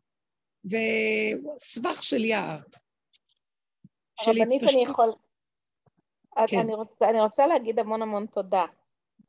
[0.64, 2.58] וסבך של יער.
[4.18, 5.08] הרבנית, אני יכול...
[6.46, 6.58] כן.
[6.58, 8.64] אני, רוצה, אני רוצה להגיד המון המון תודה.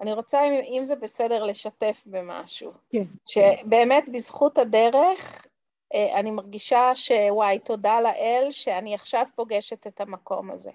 [0.01, 2.71] אני רוצה, אם, אם זה בסדר, לשתף במשהו.
[2.89, 3.03] כן.
[3.25, 5.45] שבאמת בזכות הדרך,
[5.93, 10.71] אה, אני מרגישה שוואי, תודה לאל שאני עכשיו פוגשת את המקום הזה.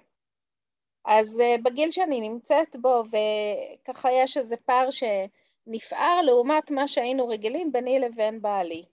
[1.05, 7.71] אז uh, בגיל שאני נמצאת בו, וככה יש איזה פער שנפער לעומת מה שהיינו רגילים
[7.71, 8.85] ביני לבין בעלי.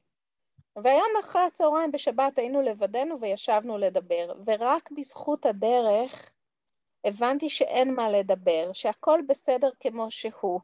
[0.77, 6.31] והיום אחרי הצהריים בשבת היינו לבדנו וישבנו לדבר, ורק בזכות הדרך
[7.05, 10.61] הבנתי שאין מה לדבר, שהכל בסדר כמו שהוא,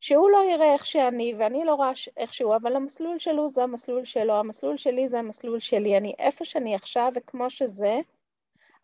[0.00, 4.04] שהוא לא יראה איך שאני ואני לא רואה איך שהוא, אבל המסלול שלו זה המסלול
[4.04, 8.00] שלו, המסלול שלי זה המסלול שלי, אני איפה שאני עכשיו וכמו שזה,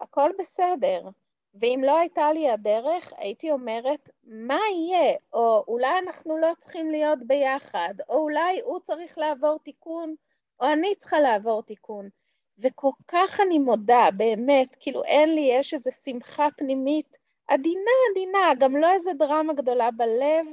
[0.00, 1.08] הכל בסדר.
[1.54, 5.16] ואם לא הייתה לי הדרך, הייתי אומרת, מה יהיה?
[5.32, 10.14] או אולי אנחנו לא צריכים להיות ביחד, או אולי הוא צריך לעבור תיקון,
[10.60, 12.08] או אני צריכה לעבור תיקון.
[12.58, 17.16] וכל כך אני מודה, באמת, כאילו אין לי, יש איזו שמחה פנימית
[17.48, 20.46] עדינה עדינה, גם לא איזו דרמה גדולה בלב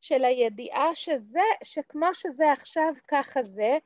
[0.00, 3.78] של הידיעה שזה, שכמו שזה עכשיו ככה זה,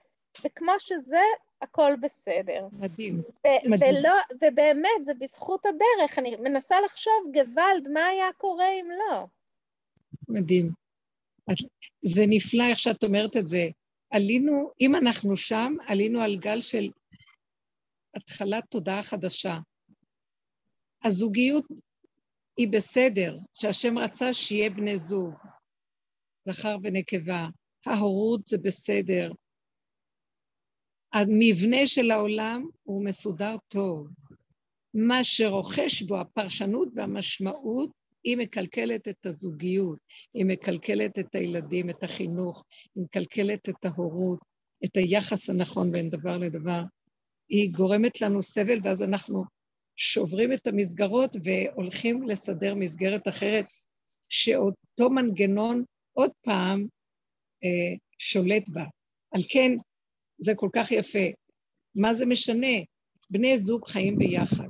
[0.44, 1.22] וכמו שזה
[1.62, 2.68] הכל בסדר.
[2.72, 3.18] מדהים.
[3.18, 3.94] ו- מדהים.
[3.94, 6.18] ולא, ובאמת, זה בזכות הדרך.
[6.18, 9.26] אני מנסה לחשוב, גוואלד, מה היה קורה אם לא?
[10.28, 10.70] מדהים.
[12.02, 13.68] זה נפלא איך שאת אומרת את זה.
[14.10, 16.90] עלינו, אם אנחנו שם, עלינו על גל של
[18.14, 19.58] התחלת תודעה חדשה.
[21.04, 21.64] הזוגיות
[22.56, 25.34] היא בסדר, שהשם רצה שיהיה בני זוג,
[26.44, 27.46] זכר ונקבה.
[27.86, 29.32] ההורות זה בסדר,
[31.12, 34.08] המבנה של העולם הוא מסודר טוב.
[34.94, 37.90] מה שרוכש בו הפרשנות והמשמעות,
[38.24, 39.98] היא מקלקלת את הזוגיות,
[40.34, 44.38] היא מקלקלת את הילדים, את החינוך, היא מקלקלת את ההורות,
[44.84, 46.82] את היחס הנכון בין דבר לדבר.
[47.48, 49.44] היא גורמת לנו סבל, ואז אנחנו
[49.96, 53.66] שוברים את המסגרות והולכים לסדר מסגרת אחרת,
[54.28, 56.86] שאותו מנגנון עוד פעם
[57.64, 58.84] אה, שולט בה.
[59.34, 59.72] על כן,
[60.44, 61.26] זה כל כך יפה.
[61.94, 62.76] מה זה משנה?
[63.30, 64.68] בני זוג חיים ביחד.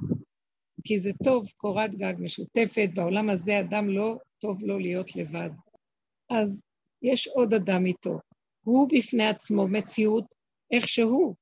[0.85, 5.51] כי זה טוב, קורת גג משותפת, בעולם הזה אדם לא טוב לו להיות לבד.
[6.31, 6.63] אז
[7.03, 8.19] יש עוד אדם איתו.
[8.67, 10.25] הוא בפני עצמו מציאות
[10.73, 11.35] איך שהוא,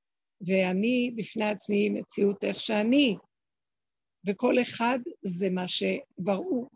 [0.46, 3.16] ואני בפני עצמי מציאות איך שאני.
[4.26, 6.68] וכל אחד זה מה שבראו,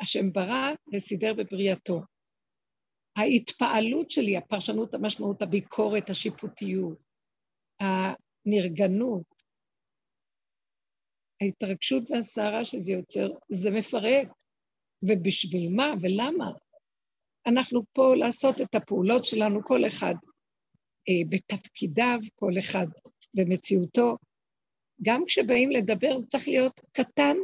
[0.00, 2.00] השם ברא וסידר בבריאתו.
[3.16, 6.98] ההתפעלות שלי, הפרשנות, המשמעות, הביקורת, השיפוטיות,
[7.80, 9.34] הנרגנות,
[11.42, 14.28] ההתרגשות והסערה שזה יוצר, זה מפרק.
[15.02, 16.50] ובשביל מה ולמה?
[17.46, 20.14] אנחנו פה לעשות את הפעולות שלנו, כל אחד
[21.08, 22.86] אה, בתפקידיו, כל אחד
[23.34, 24.16] במציאותו.
[25.02, 27.36] גם כשבאים לדבר זה צריך להיות קטן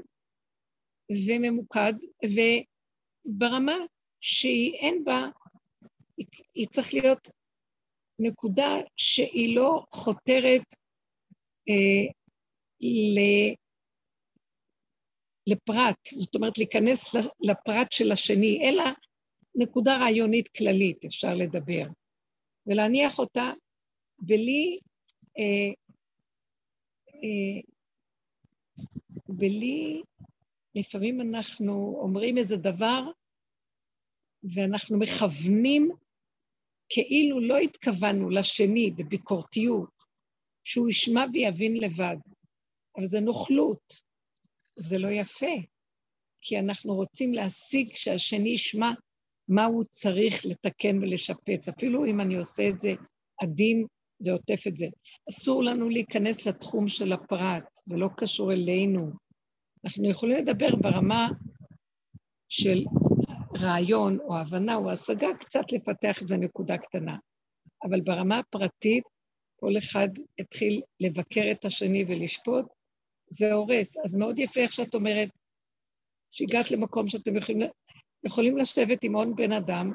[1.26, 1.92] וממוקד,
[2.24, 3.76] וברמה
[4.20, 5.28] שהיא אין בה
[6.54, 7.28] היא צריך להיות
[8.18, 10.74] נקודה שהיא לא חותרת
[11.68, 12.12] אה,
[12.80, 13.18] ל,
[15.46, 18.84] לפרט, זאת אומרת להיכנס לפרט של השני, אלא
[19.54, 21.86] נקודה רעיונית כללית אפשר לדבר,
[22.66, 23.52] ולהניח אותה
[24.18, 24.78] בלי,
[25.38, 25.72] אה,
[27.14, 27.60] אה,
[29.28, 30.02] בלי,
[30.74, 33.10] לפעמים אנחנו אומרים איזה דבר
[34.54, 35.90] ואנחנו מכוונים
[36.88, 40.04] כאילו לא התכוונו לשני בביקורתיות,
[40.64, 42.16] שהוא ישמע ויבין לבד,
[42.96, 43.94] אבל זה נוכלות,
[44.76, 45.56] זה לא יפה,
[46.40, 48.90] כי אנחנו רוצים להשיג שהשני ישמע
[49.48, 52.92] מה הוא צריך לתקן ולשפץ, אפילו אם אני עושה את זה
[53.42, 53.86] עדין
[54.20, 54.86] ועוטף את זה.
[55.30, 59.10] אסור לנו להיכנס לתחום של הפרט, זה לא קשור אלינו.
[59.84, 61.28] אנחנו יכולים לדבר ברמה
[62.48, 62.84] של
[63.56, 67.16] רעיון או הבנה או השגה, קצת לפתח איזו נקודה קטנה.
[67.82, 69.04] אבל ברמה הפרטית,
[69.56, 72.66] כל אחד התחיל לבקר את השני ולשפוט,
[73.30, 73.96] זה הורס.
[74.04, 75.28] אז מאוד יפה איך שאת אומרת,
[76.30, 77.68] שהגעת למקום שאתם יכולים,
[78.24, 79.92] יכולים לשבת עם עוד בן אדם,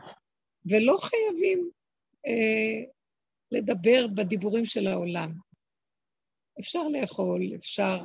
[0.66, 1.70] ולא חייבים
[2.28, 2.92] אה,
[3.52, 5.34] לדבר בדיבורים של העולם.
[6.60, 7.98] אפשר לאכול, אפשר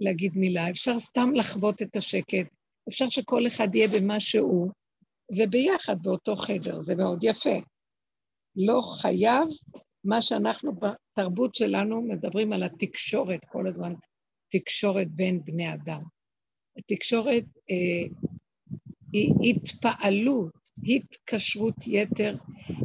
[0.00, 2.53] להגיד מילה, אפשר סתם לחוות את השקט,
[2.88, 4.70] אפשר שכל אחד יהיה במה שהוא,
[5.36, 7.58] וביחד באותו חדר, זה מאוד יפה.
[8.56, 9.48] לא חייב,
[10.04, 13.94] מה שאנחנו בתרבות שלנו מדברים על התקשורת כל הזמן,
[14.50, 16.02] תקשורת בין בני אדם.
[16.78, 18.26] התקשורת אה,
[19.12, 20.52] היא התפעלות,
[20.84, 22.36] התקשרות יתר,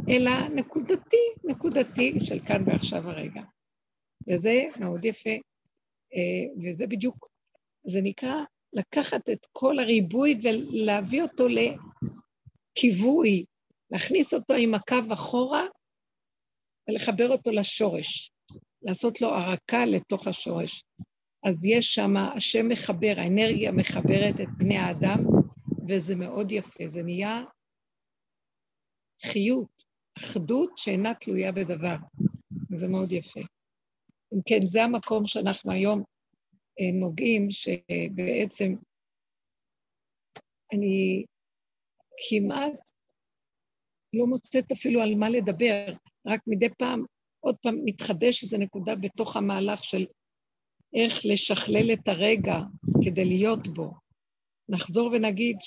[0.09, 3.41] אלא נקודתי, נקודתי של כאן ועכשיו הרגע.
[4.27, 5.29] וזה מאוד יפה,
[6.13, 7.29] אה, וזה בדיוק,
[7.83, 8.33] זה נקרא
[8.73, 11.47] לקחת את כל הריבוי ולהביא אותו
[12.77, 13.45] לכיווי,
[13.91, 15.63] להכניס אותו עם הקו אחורה
[16.89, 18.31] ולחבר אותו לשורש,
[18.81, 20.83] לעשות לו ערקה לתוך השורש.
[21.43, 25.19] אז יש שם, השם מחבר, האנרגיה מחברת את בני האדם,
[25.87, 27.43] וזה מאוד יפה, זה נהיה
[29.21, 29.83] חיות,
[30.17, 31.95] אחדות שאינה תלויה בדבר,
[32.71, 33.39] וזה מאוד יפה.
[34.33, 36.03] אם כן, זה המקום שאנחנו היום
[36.93, 38.75] נוגעים שבעצם
[40.73, 41.25] אני
[42.29, 42.89] כמעט
[44.13, 45.85] לא מוצאת אפילו על מה לדבר,
[46.25, 47.05] רק מדי פעם,
[47.39, 50.05] עוד פעם מתחדש איזו נקודה בתוך המהלך של
[50.93, 52.55] איך לשכלל את הרגע
[53.05, 53.91] כדי להיות בו.
[54.69, 55.57] נחזור ונגיד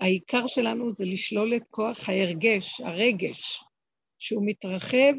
[0.00, 3.64] שהעיקר שלנו זה לשלול את כוח ההרגש, הרגש,
[4.18, 5.12] שהוא מתרחב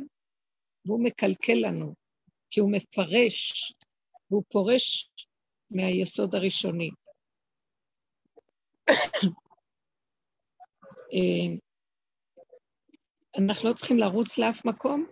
[0.85, 1.93] והוא מקלקל לנו,
[2.51, 3.73] כי הוא מפרש
[4.31, 5.11] והוא פורש
[5.71, 6.89] מהיסוד הראשוני.
[11.13, 11.55] אה,
[13.37, 15.05] אנחנו לא צריכים לרוץ לאף מקום,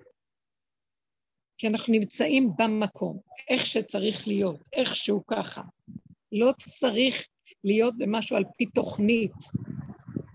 [1.58, 5.62] כי אנחנו נמצאים במקום, איך שצריך להיות, איכשהו ככה.
[6.32, 7.28] לא צריך
[7.64, 9.36] להיות במשהו על פי תוכנית,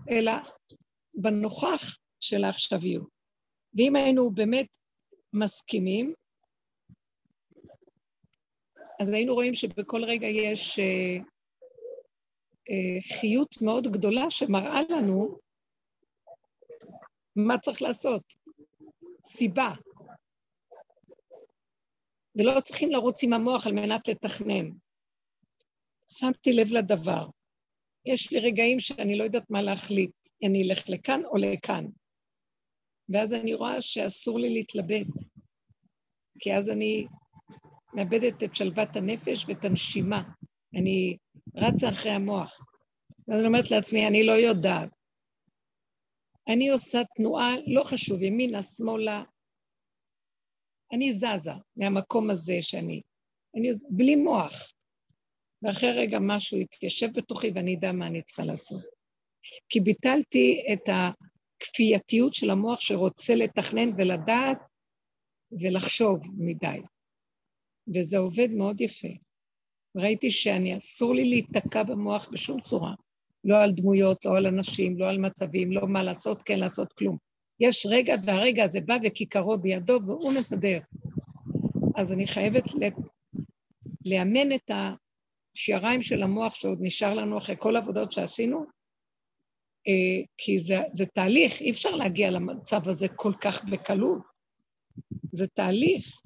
[0.09, 0.31] אלא
[1.13, 3.09] בנוכח של העכשוויות.
[3.73, 4.67] ואם היינו באמת
[5.33, 6.13] מסכימים,
[9.01, 11.17] אז היינו רואים שבכל רגע יש אה,
[12.69, 15.39] אה, חיות מאוד גדולה שמראה לנו
[17.35, 18.23] מה צריך לעשות,
[19.23, 19.73] סיבה.
[22.35, 24.69] ולא צריכים לרוץ עם המוח על מנת לתכנן.
[26.11, 27.27] שמתי לב לדבר.
[28.05, 31.85] יש לי רגעים שאני לא יודעת מה להחליט, אני אלך לכאן או לכאן.
[33.09, 35.07] ואז אני רואה שאסור לי להתלבט,
[36.39, 37.05] כי אז אני
[37.95, 40.23] מאבדת את שלוות הנפש ואת הנשימה.
[40.75, 41.17] אני
[41.55, 42.59] רצה אחרי המוח.
[43.27, 44.89] ואז אני אומרת לעצמי, אני לא יודעת.
[46.47, 49.23] אני עושה תנועה, לא חשוב, ימינה, שמאלה.
[50.93, 53.01] אני זזה מהמקום הזה שאני...
[53.55, 54.73] אני, בלי מוח.
[55.61, 58.83] ואחרי רגע משהו יתיישב בתוכי ואני אדע מה אני צריכה לעשות.
[59.69, 64.57] כי ביטלתי את הכפייתיות של המוח שרוצה לתכנן ולדעת
[65.51, 66.81] ולחשוב מדי.
[67.93, 69.07] וזה עובד מאוד יפה.
[69.95, 72.93] ראיתי שאני, אסור לי להיתקע במוח בשום צורה.
[73.43, 77.17] לא על דמויות, לא על אנשים, לא על מצבים, לא מה לעשות, כן לעשות כלום.
[77.59, 80.79] יש רגע, והרגע הזה בא וכיכרו בידו, והוא מסדר.
[81.95, 82.63] אז אני חייבת
[84.05, 84.71] לאמן את
[85.55, 88.65] השיעריים של המוח שעוד נשאר לנו אחרי כל העבודות שעשינו,
[89.87, 94.21] אה, כי זה, זה תהליך, אי אפשר להגיע למצב הזה כל כך בקלות.
[95.31, 96.21] זה תהליך.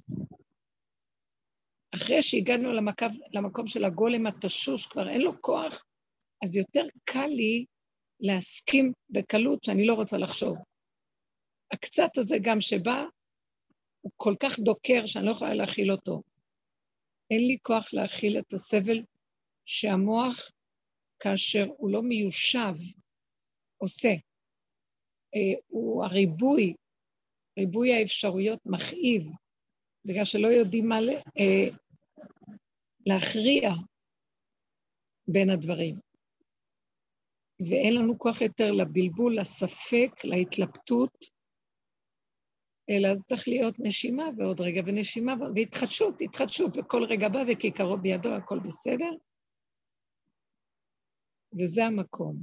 [1.95, 5.85] אחרי שהגענו למקו, למקום של הגולם התשוש, כבר אין לו כוח,
[6.43, 7.65] אז יותר קל לי
[8.19, 10.57] להסכים בקלות שאני לא רוצה לחשוב.
[11.71, 13.03] הקצת הזה גם שבא,
[14.01, 16.21] הוא כל כך דוקר שאני לא יכולה להכיל אותו.
[17.31, 19.03] אין לי כוח להכיל את הסבל
[19.65, 20.51] שהמוח,
[21.19, 22.73] כאשר הוא לא מיושב,
[23.77, 24.13] עושה.
[25.35, 26.73] אה, הוא הריבוי,
[27.59, 29.27] ריבוי האפשרויות מכאיב,
[30.09, 30.99] בגלל שלא יודעים מה
[31.39, 31.77] אה,
[33.05, 33.69] להכריע
[35.27, 35.95] בין הדברים.
[37.69, 41.17] ואין לנו כוח יותר לבלבול, לספק, להתלבטות,
[42.89, 48.29] אלא זה צריך להיות נשימה ועוד רגע ונשימה והתחדשות, התחדשות, וכל רגע בא וכיכרו בידו,
[48.29, 49.11] הכל בסדר.
[51.59, 52.35] וזה המקום.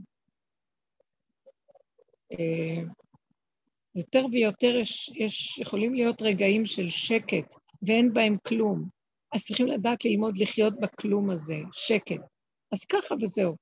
[3.96, 8.88] יותר ויותר יש, יש, יכולים להיות רגעים של שקט, ואין בהם כלום.
[9.34, 12.20] אז צריכים לדעת ללמוד לחיות בכלום הזה, שקט.
[12.72, 13.56] אז ככה וזהו.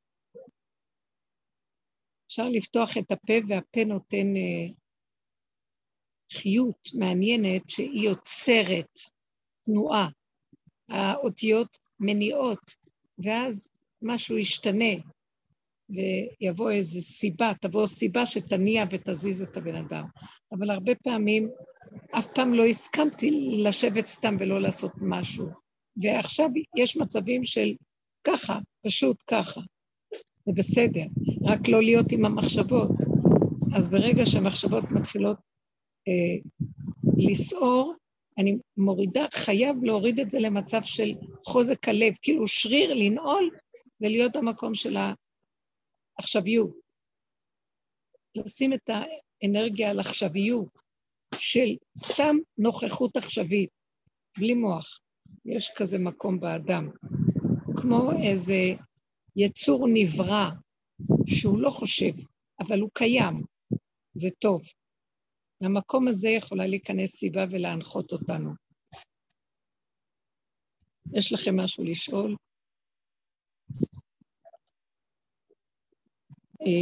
[2.26, 4.74] אפשר לפתוח את הפה, והפה נותן אה,
[6.32, 9.00] חיות מעניינת שהיא יוצרת
[9.64, 10.08] תנועה.
[10.88, 12.74] האותיות מניעות,
[13.18, 13.68] ואז
[14.02, 14.94] משהו ישתנה,
[15.94, 20.04] ויבוא איזו סיבה, תבוא סיבה שתניע ותזיז את הבן אדם.
[20.52, 21.50] אבל הרבה פעמים,
[22.10, 23.30] אף פעם לא הסכמתי
[23.62, 25.46] לשבת סתם ולא לעשות משהו.
[25.96, 27.74] ועכשיו יש מצבים של
[28.24, 29.60] ככה, פשוט ככה.
[30.46, 31.04] זה בסדר,
[31.42, 32.90] רק לא להיות עם המחשבות.
[33.76, 35.36] אז ברגע שהמחשבות מתחילות
[36.08, 36.50] אה,
[37.16, 37.94] לסעור,
[38.38, 41.12] אני מורידה, חייב להוריד את זה למצב של
[41.44, 43.50] חוזק הלב, כאילו שריר לנעול
[44.00, 44.96] ולהיות במקום של
[46.18, 46.76] העכשוויות.
[48.34, 50.68] לשים את האנרגיה על עכשוויות
[51.38, 53.70] של סתם נוכחות עכשווית,
[54.38, 55.00] בלי מוח.
[55.44, 56.90] יש כזה מקום באדם,
[57.76, 58.82] כמו איזה
[59.36, 60.50] יצור נברא
[61.26, 62.12] שהוא לא חושב,
[62.60, 63.42] אבל הוא קיים,
[64.14, 64.62] זה טוב.
[65.60, 68.50] למקום הזה יכולה להיכנס סיבה ולהנחות אותנו.
[71.12, 72.36] יש לכם משהו לשאול?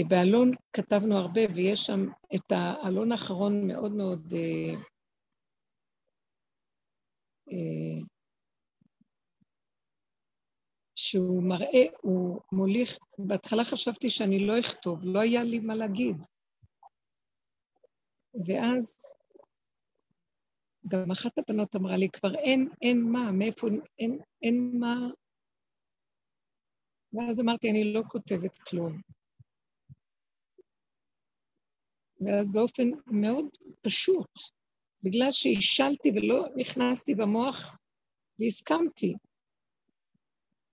[0.09, 4.33] באלון כתבנו הרבה, ויש שם את האלון האחרון מאוד מאוד...
[4.33, 4.74] אה,
[7.53, 8.05] אה,
[10.97, 16.16] שהוא מראה, הוא מוליך, בהתחלה חשבתי שאני לא אכתוב, לא היה לי מה להגיד.
[18.47, 18.97] ואז
[20.89, 23.66] גם אחת הבנות אמרה לי, כבר אין, אין מה, מאיפה,
[23.99, 24.95] אין, אין מה...
[27.12, 29.01] ואז אמרתי, אני לא כותבת כלום.
[32.27, 33.47] ואז באופן מאוד
[33.83, 34.31] פשוט,
[35.03, 37.79] בגלל שהשלתי ולא נכנסתי במוח
[38.39, 39.14] והסכמתי,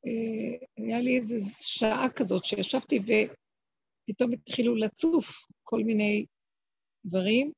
[0.05, 5.25] אה, היה לי איזו שעה כזאת שישבתי ופתאום התחילו לצוף
[5.63, 6.25] כל מיני
[7.05, 7.51] דברים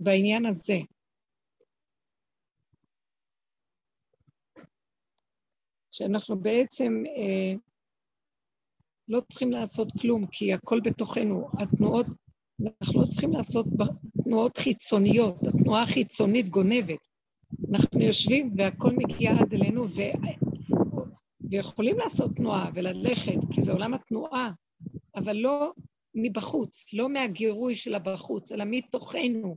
[0.00, 0.78] בעניין הזה.
[5.90, 7.54] שאנחנו בעצם אה,
[9.08, 11.48] לא צריכים לעשות כלום, כי הכל בתוכנו.
[11.58, 12.06] התנועות,
[12.60, 13.66] אנחנו לא צריכים לעשות
[14.24, 16.98] תנועות חיצוניות, התנועה החיצונית גונבת.
[17.74, 20.02] אנחנו יושבים והכל מגיע עד אלינו, ו...
[21.50, 24.50] ויכולים לעשות תנועה וללכת, כי זה עולם התנועה,
[25.16, 25.72] אבל לא
[26.14, 29.56] מבחוץ, לא מהגירוי של הבחוץ, אלא מתוכנו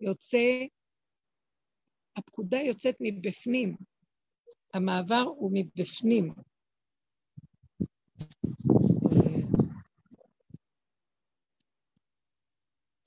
[0.00, 0.64] יוצא,
[2.16, 3.76] הפקודה יוצאת מבפנים,
[4.74, 6.34] המעבר הוא מבפנים.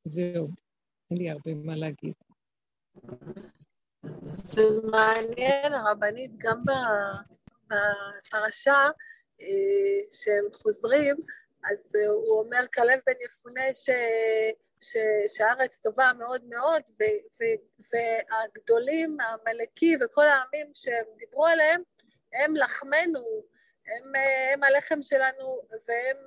[0.05, 0.47] זהו,
[1.11, 2.13] אין לי הרבה מה להגיד.
[4.23, 6.63] זה מעניין, הרבנית, גם
[7.67, 8.87] בפרשה
[9.41, 11.15] אה, שהם חוזרים,
[11.71, 11.95] אז
[12.27, 13.89] הוא אומר, כלב בן יפונה ש...
[14.79, 14.97] ש...
[15.37, 17.03] שהארץ טובה מאוד מאוד, ו...
[17.35, 17.43] ו...
[17.91, 21.81] והגדולים, העמלקי וכל העמים שהם דיברו עליהם,
[22.33, 23.43] הם לחמנו,
[23.87, 24.11] הם,
[24.53, 26.17] הם הלחם שלנו, והם,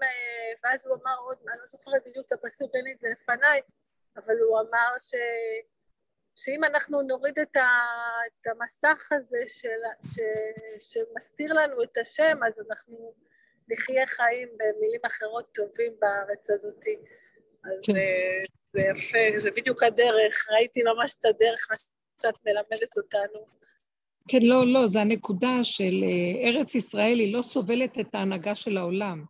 [0.64, 3.60] ואז הוא אמר עוד, אני לא זוכרת בדיוק את הפסוק, אין לי את זה לפניי,
[4.16, 5.14] אבל הוא אמר ש...
[6.36, 7.68] שאם אנחנו נוריד את, ה,
[8.26, 10.20] את המסך הזה של, ש,
[10.78, 13.14] שמסתיר לנו את השם, אז אנחנו
[13.68, 16.84] נחיה חיים במילים אחרות טובים בארץ הזאת.
[17.64, 17.92] אז כן.
[17.92, 18.00] זה,
[18.66, 21.76] זה יפה, זה בדיוק הדרך, ראיתי ממש את הדרך, מה
[22.22, 23.46] שאת מלמדת אותנו.
[24.30, 28.76] כן, לא, לא, זה הנקודה של אה, ארץ ישראל, היא לא סובלת את ההנהגה של
[28.76, 29.24] העולם.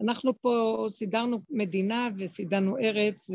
[0.00, 3.30] אנחנו פה סידרנו מדינה וסידרנו ארץ,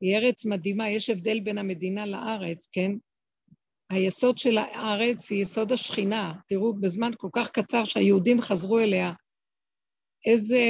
[0.00, 2.92] היא ארץ מדהימה, יש הבדל בין המדינה לארץ, כן?
[3.90, 6.34] היסוד של הארץ היא יסוד השכינה.
[6.48, 9.12] תראו, בזמן כל כך קצר שהיהודים חזרו אליה,
[10.26, 10.60] איזה...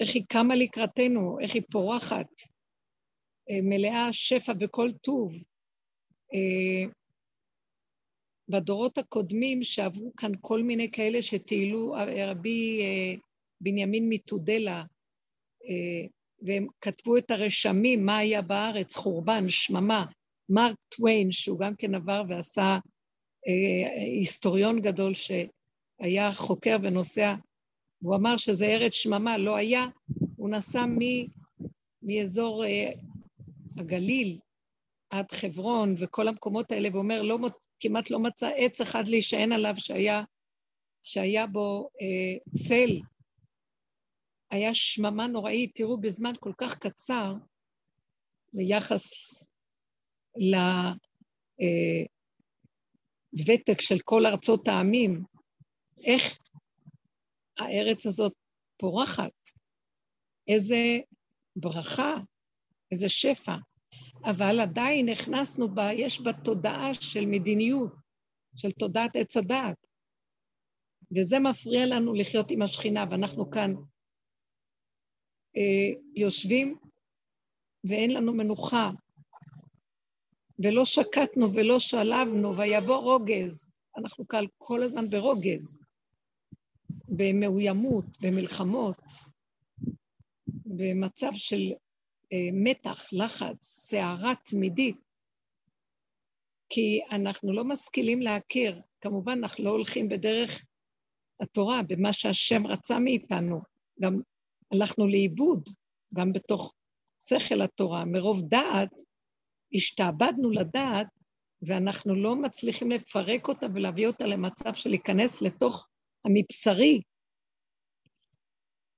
[0.00, 2.30] איך היא קמה לקראתנו, איך היא פורחת,
[3.50, 5.49] אה, מלאה שפע וכל טוב.
[6.34, 6.90] אה,
[8.48, 11.94] בדורות הקודמים שעברו כאן כל מיני כאלה שטיילו,
[12.26, 13.20] רבי אה,
[13.60, 14.84] בנימין מתודלה,
[16.42, 20.06] והם כתבו את הרשמים, מה היה בארץ, חורבן, שממה.
[20.50, 22.78] מרק טוויין, שהוא גם כן עבר ועשה
[23.48, 27.34] אה, היסטוריון גדול שהיה חוקר ונוסע,
[28.02, 29.86] הוא אמר שזה ארץ שממה, לא היה,
[30.36, 30.98] הוא נסע מ,
[32.02, 32.92] מאזור אה,
[33.76, 34.38] הגליל
[35.10, 37.38] עד חברון וכל המקומות האלה, ואומר, לא,
[37.80, 40.22] כמעט לא מצא עץ אחד להישען עליו שהיה,
[41.02, 42.38] שהיה בו אה,
[42.68, 43.00] צל.
[44.50, 47.34] היה שממה נוראית, תראו, בזמן כל כך קצר,
[48.52, 49.04] ביחס
[53.32, 55.22] לוותק אה, של כל ארצות העמים,
[56.04, 56.38] איך
[57.58, 58.32] הארץ הזאת
[58.76, 59.32] פורחת,
[60.48, 60.98] איזה
[61.56, 62.14] ברכה,
[62.92, 63.56] איזה שפע.
[64.24, 67.92] אבל עדיין הכנסנו בה, יש בה תודעה של מדיניות,
[68.56, 69.86] של תודעת עץ הדעת.
[71.16, 73.74] וזה מפריע לנו לחיות עם השכינה, ואנחנו כאן
[75.56, 76.78] אה, יושבים
[77.84, 78.90] ואין לנו מנוחה,
[80.58, 83.74] ולא שקטנו ולא שלבנו, ויבוא רוגז.
[83.98, 85.82] אנחנו כאן כל הזמן ברוגז,
[87.08, 88.96] במאוימות, במלחמות,
[90.64, 91.72] במצב של
[92.52, 94.96] מתח, לחץ, סערה תמידית,
[96.68, 98.80] כי אנחנו לא משכילים להכיר.
[99.00, 100.64] כמובן, אנחנו לא הולכים בדרך
[101.40, 103.60] התורה, במה שהשם רצה מאיתנו.
[104.00, 104.20] גם
[104.72, 105.68] הלכנו לאיבוד,
[106.14, 106.74] גם בתוך
[107.24, 108.04] שכל התורה.
[108.04, 109.02] מרוב דעת,
[109.74, 111.06] השתעבדנו לדעת,
[111.62, 115.88] ואנחנו לא מצליחים לפרק אותה ולהביא אותה למצב של להיכנס לתוך
[116.24, 117.02] המבשרי,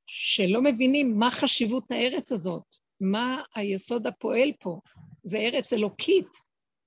[0.07, 2.82] שלא מבינים מה חשיבות הארץ הזאת.
[3.03, 4.81] מה היסוד הפועל פה?
[5.23, 6.33] זה ארץ אלוקית,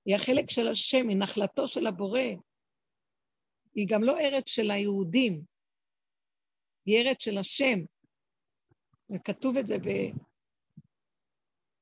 [0.06, 2.20] היא החלק של השם, היא נחלתו של הבורא.
[3.76, 5.42] היא גם לא ארץ של היהודים,
[6.86, 7.80] היא ארץ של השם.
[9.10, 9.90] וכתוב את זה ב...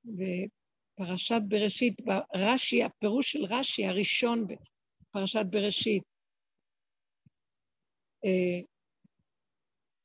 [0.06, 6.04] בפרשת בראשית, ברש"י, הפירוש של רש"י הראשון בפרשת בראשית.
[8.26, 8.66] אה,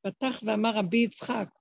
[0.00, 1.57] פתח ואמר רבי יצחק,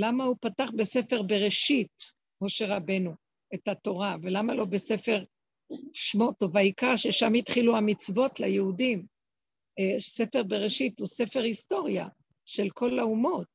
[0.00, 1.92] למה הוא פתח בספר בראשית,
[2.40, 3.14] משה רבנו,
[3.54, 5.24] את התורה, ולמה לא בספר
[5.92, 9.06] שמות או ויקרא, ששם התחילו המצוות ליהודים?
[9.78, 12.08] אה, ספר בראשית הוא ספר היסטוריה
[12.44, 13.46] של כל האומות,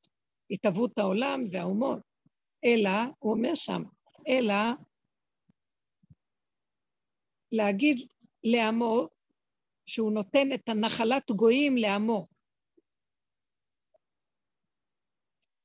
[0.51, 1.99] התהוות העולם והאומות.
[2.65, 2.89] אלא,
[3.19, 3.83] הוא אומר שם,
[4.27, 4.53] אלא
[7.51, 7.97] להגיד
[8.43, 9.07] לעמו
[9.85, 12.27] שהוא נותן את הנחלת גויים לעמו.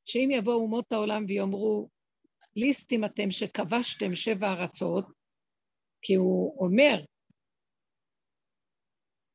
[0.09, 1.89] שאם יבואו אומות העולם ויאמרו,
[2.57, 5.07] ליסטים אתם שכבשתם שבע ארצות,
[6.03, 7.05] כי הוא אומר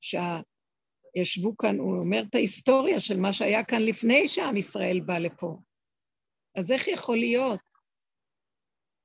[0.01, 5.57] שישבו כאן, הוא אומר את ההיסטוריה של מה שהיה כאן לפני שעם ישראל בא לפה.
[6.55, 7.59] אז איך יכול להיות?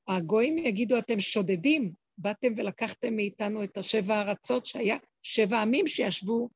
[0.09, 6.49] הגויים יגידו, אתם שודדים, באתם ולקחתם מאיתנו את השבע ארצות שהיה, שבע עמים שישבו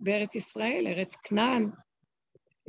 [0.00, 1.70] בארץ ישראל, ארץ כנען,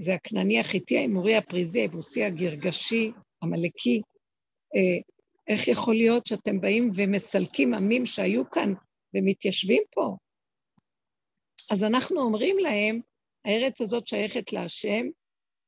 [0.01, 3.11] זה הכנעני, החיטי, האמורי, הפריזי, היבוסי, הגרגשי,
[3.43, 4.01] עמלקי.
[4.75, 5.11] אה,
[5.47, 8.73] איך יכול להיות שאתם באים ומסלקים עמים שהיו כאן
[9.13, 10.17] ומתיישבים פה?
[11.71, 13.01] אז אנחנו אומרים להם,
[13.45, 15.05] הארץ הזאת שייכת להשם,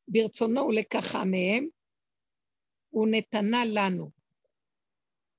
[0.08, 1.68] ברצונו הוא לקחה מהם,
[2.90, 4.10] הוא נתנה לנו.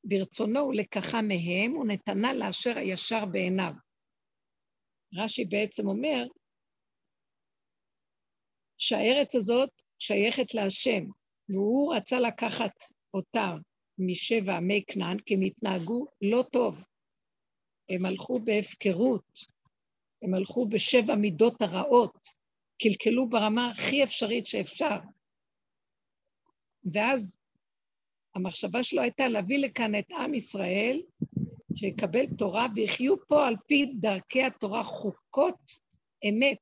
[0.04, 3.72] ברצונו הוא לקחה מהם, הוא נתנה לאשר הישר בעיניו.
[5.14, 6.26] רש"י בעצם אומר,
[8.86, 11.04] שהארץ הזאת שייכת להשם,
[11.48, 13.54] והוא רצה לקחת אותה
[13.98, 16.84] משבע עמי כנען, כי הם התנהגו לא טוב.
[17.88, 19.38] הם הלכו בהפקרות,
[20.22, 22.28] הם הלכו בשבע מידות הרעות,
[22.82, 24.96] קלקלו ברמה הכי אפשרית שאפשר.
[26.92, 27.36] ואז
[28.34, 31.02] המחשבה שלו הייתה להביא לכאן את עם ישראל,
[31.74, 35.70] שיקבל תורה ויחיו פה על פי דרכי התורה חוקות
[36.28, 36.58] אמת,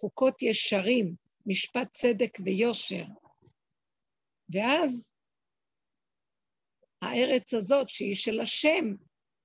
[0.00, 3.04] חוקות ישרים, משפט צדק ויושר.
[4.48, 5.14] ואז
[7.02, 8.94] הארץ הזאת, שהיא של השם,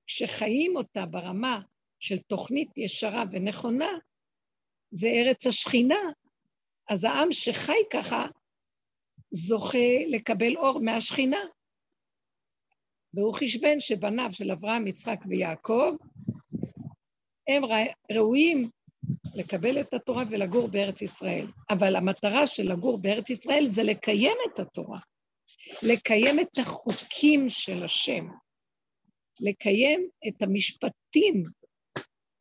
[0.06, 1.60] כשחיים אותה ברמה
[1.98, 3.90] של תוכנית ישרה ונכונה,
[4.90, 6.00] זה ארץ השכינה.
[6.90, 8.26] אז העם שחי ככה
[9.30, 11.40] זוכה לקבל אור מהשכינה.
[13.14, 15.96] והוא חשבן שבניו של אברהם, יצחק ויעקב,
[17.48, 17.62] הם
[18.12, 18.70] ראויים
[19.34, 21.46] לקבל את התורה ולגור בארץ ישראל.
[21.70, 25.00] אבל המטרה של לגור בארץ ישראל זה לקיים את התורה,
[25.82, 28.26] לקיים את החוקים של השם,
[29.40, 31.44] לקיים את המשפטים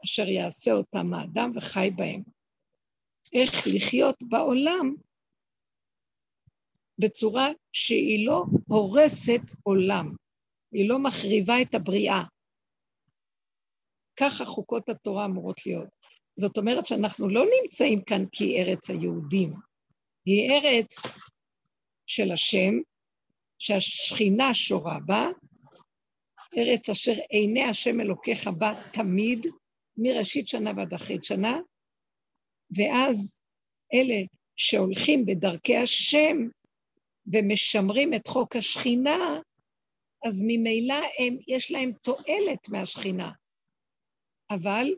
[0.05, 2.24] אשר יעשה אותם האדם וחי בהם.
[3.34, 4.95] איך לחיות בעולם
[6.99, 10.16] בצורה שהיא לא הורסת עולם,
[10.72, 12.24] היא לא מחריבה את הבריאה.
[14.20, 15.99] ככה חוקות התורה אמורות להיות.
[16.40, 19.54] זאת אומרת שאנחנו לא נמצאים כאן כי ארץ היהודים,
[20.26, 20.96] היא ארץ
[22.08, 22.74] של השם,
[23.60, 25.28] שהשכינה שורה בה,
[26.58, 29.48] ארץ אשר עיני השם אלוקיך בה תמיד,
[29.98, 31.60] מראשית שנה ועד אחרית שנה,
[32.78, 33.40] ואז
[33.94, 34.22] אלה
[34.56, 36.38] שהולכים בדרכי השם
[37.34, 39.40] ומשמרים את חוק השכינה,
[40.28, 43.32] אז ממילא הם, יש להם תועלת מהשכינה.
[44.50, 44.94] אבל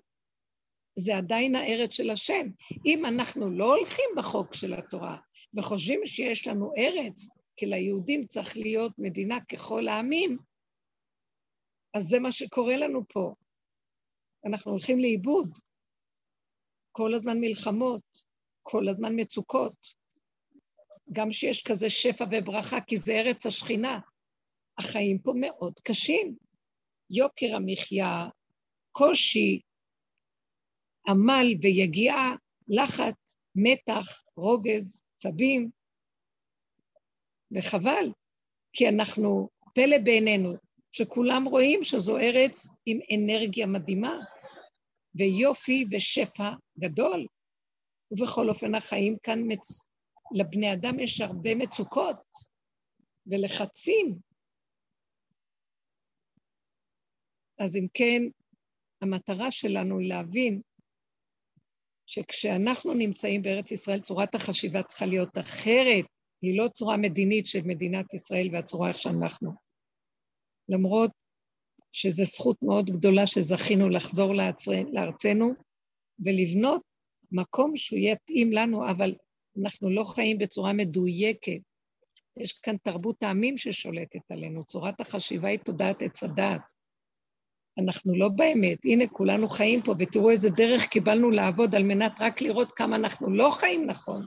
[0.95, 2.47] זה עדיין הארץ של השם.
[2.85, 5.17] אם אנחנו לא הולכים בחוק של התורה
[5.53, 10.37] וחושבים שיש לנו ארץ, כי ליהודים צריך להיות מדינה ככל העמים,
[11.93, 13.33] אז זה מה שקורה לנו פה.
[14.45, 15.57] אנחנו הולכים לאיבוד.
[16.91, 18.03] כל הזמן מלחמות,
[18.63, 20.01] כל הזמן מצוקות.
[21.11, 23.99] גם שיש כזה שפע וברכה, כי זה ארץ השכינה.
[24.77, 26.35] החיים פה מאוד קשים.
[27.09, 28.29] יוקר המחיה,
[28.91, 29.61] קושי,
[31.07, 32.35] עמל ויגיעה,
[32.67, 35.69] לחץ, מתח, רוגז, צבים,
[37.51, 38.11] וחבל,
[38.73, 40.53] כי אנחנו, פלא בעינינו,
[40.91, 44.19] שכולם רואים שזו ארץ עם אנרגיה מדהימה,
[45.15, 47.27] ויופי ושפע גדול.
[48.11, 49.83] ובכל אופן החיים כאן, מצ...
[50.31, 52.21] לבני אדם יש הרבה מצוקות
[53.27, 54.15] ולחצים.
[57.59, 58.21] אז אם כן,
[59.01, 60.61] המטרה שלנו היא להבין
[62.11, 66.05] שכשאנחנו נמצאים בארץ ישראל, צורת החשיבה צריכה להיות אחרת,
[66.41, 69.51] היא לא צורה מדינית של מדינת ישראל והצורה איך שאנחנו.
[70.69, 71.11] למרות
[71.91, 74.33] שזו זכות מאוד גדולה שזכינו לחזור
[74.93, 75.53] לארצנו
[76.19, 76.81] ולבנות
[77.31, 79.15] מקום שהוא יתאים לנו, אבל
[79.61, 81.61] אנחנו לא חיים בצורה מדויקת.
[82.37, 86.61] יש כאן תרבות העמים ששולטת עלינו, צורת החשיבה היא תודעת עץ הדעת.
[87.81, 92.41] אנחנו לא באמת, הנה כולנו חיים פה, ותראו איזה דרך קיבלנו לעבוד על מנת רק
[92.41, 94.25] לראות כמה אנחנו לא חיים נכון,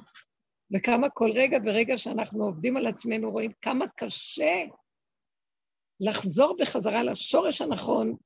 [0.75, 4.65] וכמה כל רגע ורגע שאנחנו עובדים על עצמנו רואים כמה קשה
[6.01, 8.17] לחזור בחזרה לשורש הנכון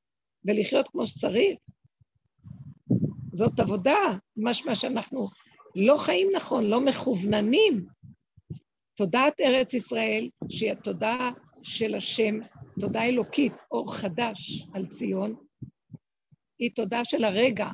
[0.45, 1.59] ולחיות כמו שצריך.
[3.33, 3.99] זאת עבודה,
[4.37, 5.29] משמע שאנחנו
[5.75, 7.87] לא חיים נכון, לא מכווננים.
[8.95, 11.31] תודעת ארץ ישראל, שהיא התודעה
[11.63, 12.39] של השם,
[12.81, 15.37] תודה אלוקית, אור חדש על ציון,
[16.59, 17.69] היא תודה של הרגע,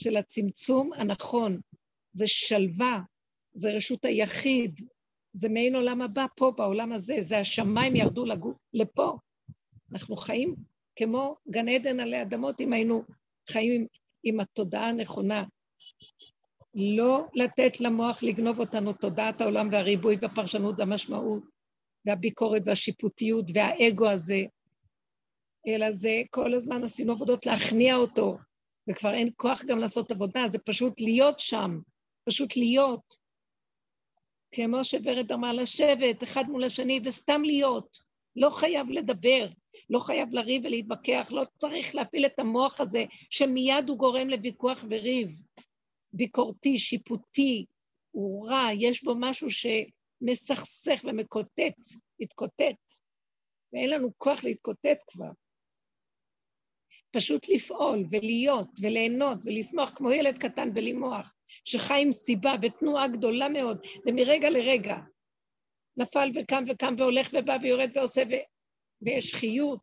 [0.00, 1.60] של הצמצום הנכון,
[2.12, 3.00] זה שלווה,
[3.54, 4.80] זה רשות היחיד,
[5.32, 9.16] זה מעין עולם הבא פה, בעולם הזה, זה השמיים ירדו לגו, לפה.
[9.92, 10.54] אנחנו חיים
[10.96, 13.02] כמו גן עדן עלי אדמות אם היינו
[13.50, 13.86] חיים עם,
[14.24, 15.44] עם התודעה הנכונה.
[16.74, 21.53] לא לתת למוח לגנוב אותנו תודעת העולם והריבוי והפרשנות והמשמעות
[22.06, 24.42] והביקורת והשיפוטיות והאגו הזה,
[25.68, 28.38] אלא זה כל הזמן עשינו עבודות להכניע אותו,
[28.90, 31.78] וכבר אין כוח גם לעשות עבודה, זה פשוט להיות שם,
[32.24, 33.24] פשוט להיות.
[34.54, 37.98] כמו שוורד אמרה, לשבת אחד מול השני וסתם להיות,
[38.36, 39.48] לא חייב לדבר,
[39.90, 45.42] לא חייב לריב ולהתווכח, לא צריך להפעיל את המוח הזה שמיד הוא גורם לוויכוח וריב.
[46.12, 47.64] ביקורתי, שיפוטי,
[48.10, 49.50] הוא רע, יש בו משהו
[50.24, 51.78] שמסכסך ומקוטט,
[52.20, 52.92] להתקוטט,
[53.72, 55.30] ואין לנו כוח להתקוטט כבר.
[57.10, 63.48] פשוט לפעול ולהיות וליהנות ולשמוח כמו ילד קטן בלי מוח, שחי עם סיבה ותנועה גדולה
[63.48, 64.96] מאוד, ומרגע לרגע
[65.96, 68.32] נפל וקם וקם והולך ובא ויורד ועושה, ו...
[69.02, 69.80] ויש חיות,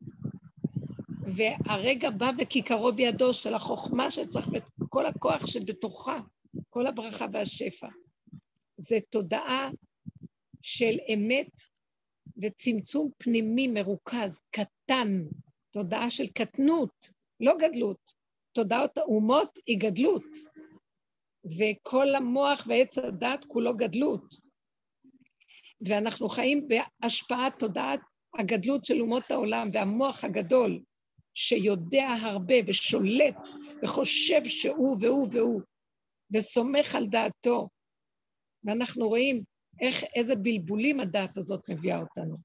[1.36, 4.48] והרגע בא וכיכרו בידו של החוכמה שצריך,
[4.82, 6.20] וכל הכוח שבתוכה,
[6.70, 7.88] כל הברכה והשפע.
[8.78, 9.70] זה תודעה
[10.62, 11.52] של אמת
[12.42, 15.24] וצמצום פנימי מרוכז, קטן,
[15.72, 17.10] תודעה של קטנות,
[17.40, 18.22] לא גדלות.
[18.54, 20.26] תודעת האומות היא גדלות,
[21.46, 24.36] וכל המוח ועץ הדת כולו גדלות.
[25.88, 28.00] ואנחנו חיים בהשפעת תודעת
[28.40, 30.80] הגדלות של אומות העולם והמוח הגדול,
[31.34, 33.50] שיודע הרבה ושולט
[33.84, 35.62] וחושב שהוא והוא והוא,
[36.34, 37.70] וסומך על דעתו.
[38.64, 39.44] ואנחנו רואים
[39.82, 42.38] איך, איזה בלבולים הדעת הזאת מביאה אותנו.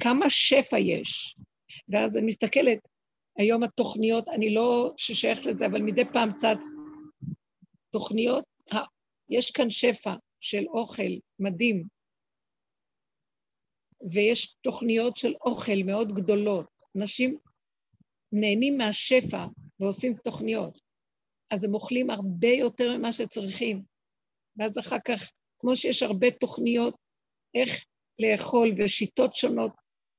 [0.00, 1.36] כמה שפע יש.
[1.88, 2.78] ואז אני מסתכלת,
[3.38, 6.66] היום התוכניות, אני לא ששייכת לזה, אבל מדי פעם צץ
[7.90, 8.44] תוכניות,
[9.28, 11.84] יש כאן שפע של אוכל מדהים,
[14.12, 16.66] ויש תוכניות של אוכל מאוד גדולות.
[16.98, 17.38] אנשים
[18.32, 19.46] נהנים מהשפע
[19.80, 20.78] ועושים תוכניות,
[21.50, 23.82] אז הם אוכלים הרבה יותר ממה שצריכים.
[24.56, 25.32] ואז אחר כך,
[25.64, 26.96] כמו שיש הרבה תוכניות
[27.54, 27.84] איך
[28.18, 29.72] לאכול ושיטות שונות,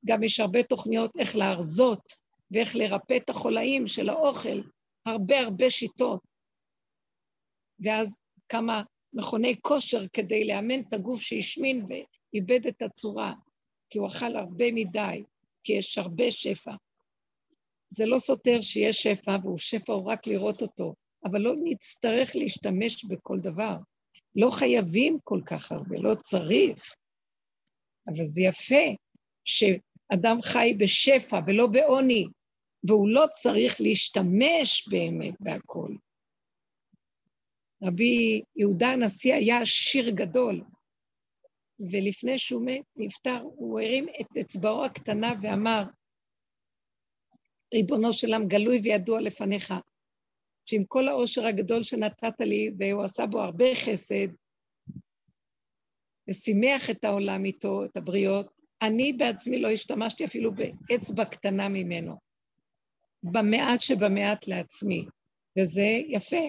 [0.06, 2.14] גם יש הרבה תוכניות איך להרזות
[2.52, 4.62] ואיך לרפא את החולאים של האוכל,
[5.06, 6.20] הרבה הרבה שיטות.
[7.80, 8.20] ואז
[8.50, 8.84] כמה
[9.14, 13.34] מכוני כושר כדי לאמן את הגוף שהשמין ואיבד את הצורה,
[13.90, 15.24] כי הוא אכל הרבה מדי,
[15.64, 16.76] כי יש הרבה שפע.
[17.90, 23.06] זה לא סותר שיש שפע, והוא שפע הוא רק לראות אותו, אבל לא נצטרך להשתמש
[23.06, 23.76] בכל דבר.
[24.36, 26.96] לא חייבים כל כך הרבה, לא צריך.
[28.08, 28.96] אבל זה יפה
[29.46, 32.28] שאדם חי בשפע ולא בעוני,
[32.88, 35.96] והוא לא צריך להשתמש באמת בהכל.
[37.84, 40.64] רבי יהודה הנשיא היה שיר גדול,
[41.80, 45.84] ולפני שהוא מת, נפטר, הוא הרים את אצבעו הקטנה ואמר,
[47.74, 49.74] ריבונו של עם גלוי וידוע לפניך,
[50.66, 54.28] שעם כל העושר הגדול שנתת לי, והוא עשה בו הרבה חסד,
[56.30, 58.48] ושימח את העולם איתו, את הבריות,
[58.82, 62.20] אני בעצמי לא השתמשתי אפילו באצבע קטנה ממנו,
[63.24, 65.06] במעט שבמעט לעצמי,
[65.60, 66.46] וזה יפה,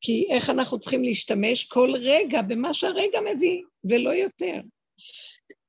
[0.00, 4.60] כי איך אנחנו צריכים להשתמש כל רגע במה שהרגע מביא, ולא יותר.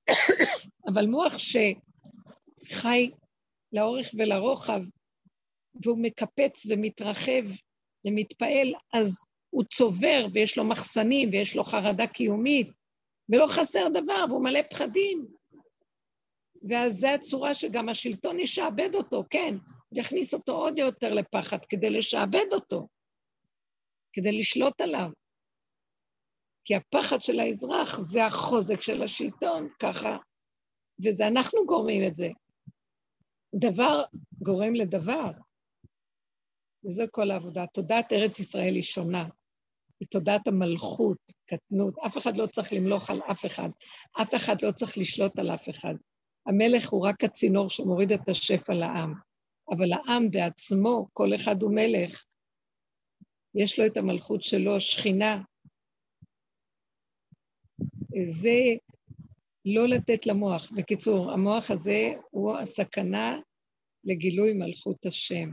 [0.94, 3.12] אבל מוח שחי
[3.74, 4.82] לאורך ולרוחב,
[5.76, 7.44] והוא מקפץ ומתרחב
[8.06, 9.16] ומתפעל, אז
[9.50, 12.72] הוא צובר ויש לו מחסנים ויש לו חרדה קיומית,
[13.30, 15.28] ולא חסר דבר, והוא מלא פחדים.
[16.70, 19.56] ואז זו הצורה שגם השלטון ישעבד אותו, כן,
[19.92, 22.88] יכניס אותו עוד יותר לפחד כדי לשעבד אותו,
[24.14, 25.10] כדי לשלוט עליו.
[26.66, 30.18] כי הפחד של האזרח זה החוזק של השלטון, ככה,
[31.06, 32.28] וזה אנחנו גורמים את זה.
[33.56, 34.04] דבר
[34.42, 35.32] גורם לדבר,
[36.86, 37.66] וזה כל העבודה.
[37.68, 39.28] תודעת ארץ ישראל היא שונה.
[40.00, 41.94] היא תודעת המלכות, קטנות.
[42.06, 43.70] אף אחד לא צריך למלוך על אף אחד.
[44.22, 45.94] אף אחד לא צריך לשלוט על אף אחד.
[46.46, 49.14] המלך הוא רק הצינור שמוריד את השפע לעם.
[49.72, 52.26] אבל העם בעצמו, כל אחד הוא מלך.
[53.56, 55.42] יש לו את המלכות שלו, שכינה.
[58.32, 58.60] זה
[59.66, 60.72] לא לתת למוח.
[60.72, 63.40] בקיצור, המוח הזה הוא הסכנה
[64.04, 65.50] לגילוי מלכות השם.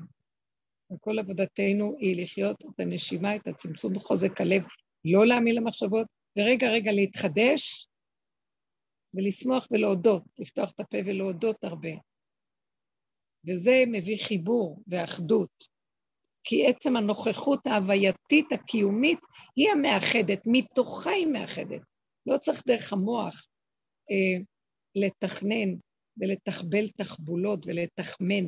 [0.93, 4.62] וכל עבודתנו היא לחיות את הנשימה, את הצמצום בחוזק הלב,
[5.05, 6.07] לא להאמין למחשבות,
[6.39, 7.89] ורגע רגע להתחדש
[9.14, 11.93] ולשמוח ולהודות, לפתוח את הפה ולהודות הרבה.
[13.47, 15.78] וזה מביא חיבור ואחדות.
[16.45, 19.18] כי עצם הנוכחות ההווייתית הקיומית
[19.57, 21.82] היא המאחדת, מתוכה היא מאחדת.
[22.26, 23.47] לא צריך דרך המוח
[24.11, 24.43] אה,
[24.95, 25.74] לתכנן
[26.16, 28.45] ולתחבל תחבולות ולתחמן.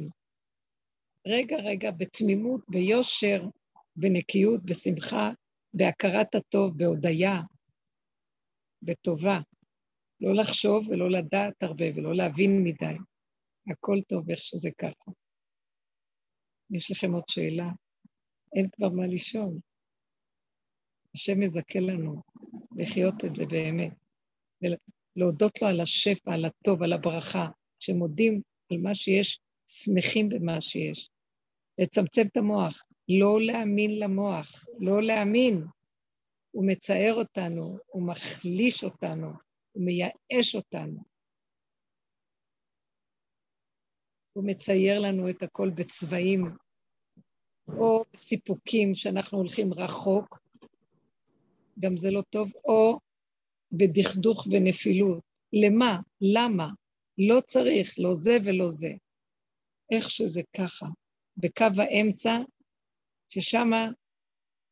[1.26, 3.42] רגע, רגע, בתמימות, ביושר,
[3.96, 5.30] בנקיות, בשמחה,
[5.74, 7.40] בהכרת הטוב, בהודיה,
[8.82, 9.38] בטובה.
[10.20, 12.96] לא לחשוב ולא לדעת הרבה ולא להבין מדי.
[13.70, 15.10] הכל טוב איך שזה ככה.
[16.70, 17.70] יש לכם עוד שאלה?
[18.56, 19.58] אין כבר מה לשאול.
[21.14, 22.22] השם מזכה לנו
[22.76, 23.92] לחיות את זה באמת,
[24.62, 27.48] ולהודות לו על השפע, על הטוב, על הברכה,
[27.80, 29.40] שמודים על מה שיש,
[29.70, 31.10] שמחים במה שיש.
[31.78, 35.64] לצמצם את המוח, לא להאמין למוח, לא להאמין.
[36.50, 39.28] הוא מצער אותנו, הוא מחליש אותנו,
[39.72, 41.02] הוא מייאש אותנו.
[44.32, 46.44] הוא מצייר לנו את הכל בצבעים,
[47.68, 50.38] או סיפוקים שאנחנו הולכים רחוק,
[51.78, 52.98] גם זה לא טוב, או
[53.72, 55.22] בדכדוך ונפילות.
[55.52, 56.00] למה?
[56.20, 56.68] למה?
[57.18, 58.90] לא צריך, לא זה ולא זה.
[59.90, 60.86] איך שזה ככה,
[61.36, 62.38] בקו האמצע,
[63.28, 63.70] ששם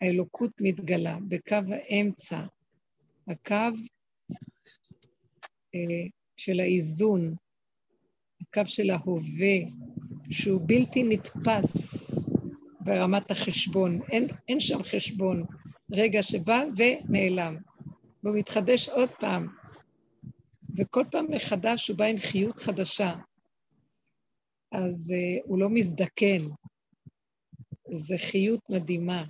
[0.01, 2.41] האלוקות מתגלה, בקו האמצע,
[3.29, 3.55] הקו
[5.75, 6.07] אה,
[6.37, 7.35] של האיזון,
[8.41, 9.59] הקו של ההווה,
[10.31, 12.09] שהוא בלתי נתפס
[12.81, 15.45] ברמת החשבון, אין, אין שם חשבון,
[15.93, 17.57] רגע שבא ונעלם,
[18.23, 19.49] והוא מתחדש עוד פעם,
[20.77, 23.15] וכל פעם מחדש הוא בא עם חיות חדשה.
[24.73, 26.49] אז uh, הוא לא מזדקן.
[27.93, 29.25] זו חיות מדהימה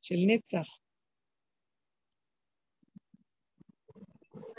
[0.00, 0.66] של נצח.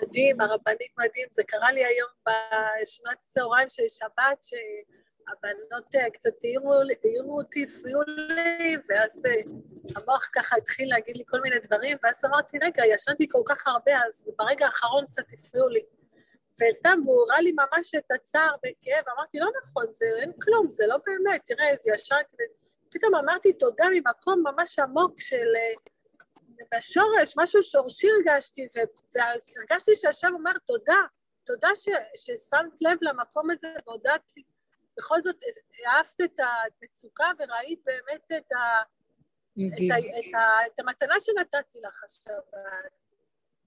[0.01, 1.27] מדהים, הרבנית מדהים.
[1.31, 8.75] זה קרה לי היום בשנת צהריים של שבת, שהבנות אה, קצת העירו אותי, הפריעו לי,
[8.89, 9.41] ואז אה,
[9.95, 13.91] המוח ככה התחיל להגיד לי כל מיני דברים, ואז אמרתי, רגע, ישנתי כל כך הרבה,
[14.07, 15.79] אז ברגע האחרון קצת הפריעו לי.
[16.51, 20.87] וסתם, והוא הראה לי ממש את הצער וכאב, אמרתי, לא נכון, זה אין כלום, זה
[20.87, 22.43] לא באמת, תראה, ישנתי,
[22.91, 25.47] פתאום אמרתי תודה ממקום ממש עמוק של
[26.75, 28.67] בשורש, משהו שורשי הרגשתי,
[29.15, 31.01] והרגשתי שהשם אומר תודה,
[31.43, 34.43] תודה ש, ששמת לב למקום הזה והודעת לי,
[34.97, 35.35] בכל זאת
[35.87, 38.81] אהבת את המצוקה וראית באמת את, ה,
[39.57, 42.35] את, ה, את, ה, את המתנה שנתתי לך עכשיו.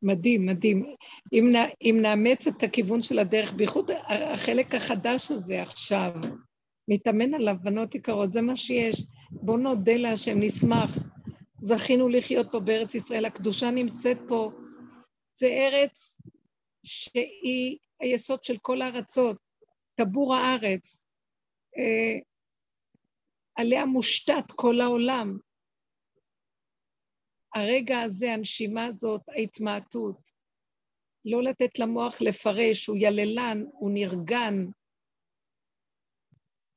[0.05, 0.95] מדהים, מדהים.
[1.33, 6.13] אם, נ, אם נאמץ את הכיוון של הדרך, בייחוד החלק החדש הזה עכשיו,
[6.89, 9.03] נתאמן עליו, בנות יקרות, זה מה שיש.
[9.31, 10.91] בואו נודה להשם, נשמח.
[11.61, 14.51] זכינו לחיות פה בארץ ישראל, הקדושה נמצאת פה.
[15.35, 16.19] זה ארץ
[16.85, 19.37] שהיא היסוד של כל הארצות,
[19.95, 21.07] טבור הארץ.
[21.79, 22.19] אה,
[23.57, 25.39] עליה מושתת כל העולם.
[27.55, 30.31] הרגע הזה, הנשימה הזאת, ההתמעטות,
[31.25, 34.67] לא לתת למוח לפרש, הוא יללן, הוא נרגן,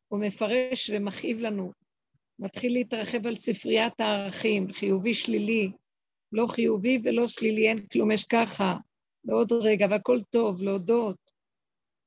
[0.07, 1.71] הוא מפרש ומכאיב לנו.
[2.39, 5.71] מתחיל להתרחב על ספריית הערכים, חיובי שלילי,
[6.31, 8.77] לא חיובי ולא שלילי, אין כלום, יש ככה,
[9.25, 11.31] ועוד רגע, והכל טוב, להודות,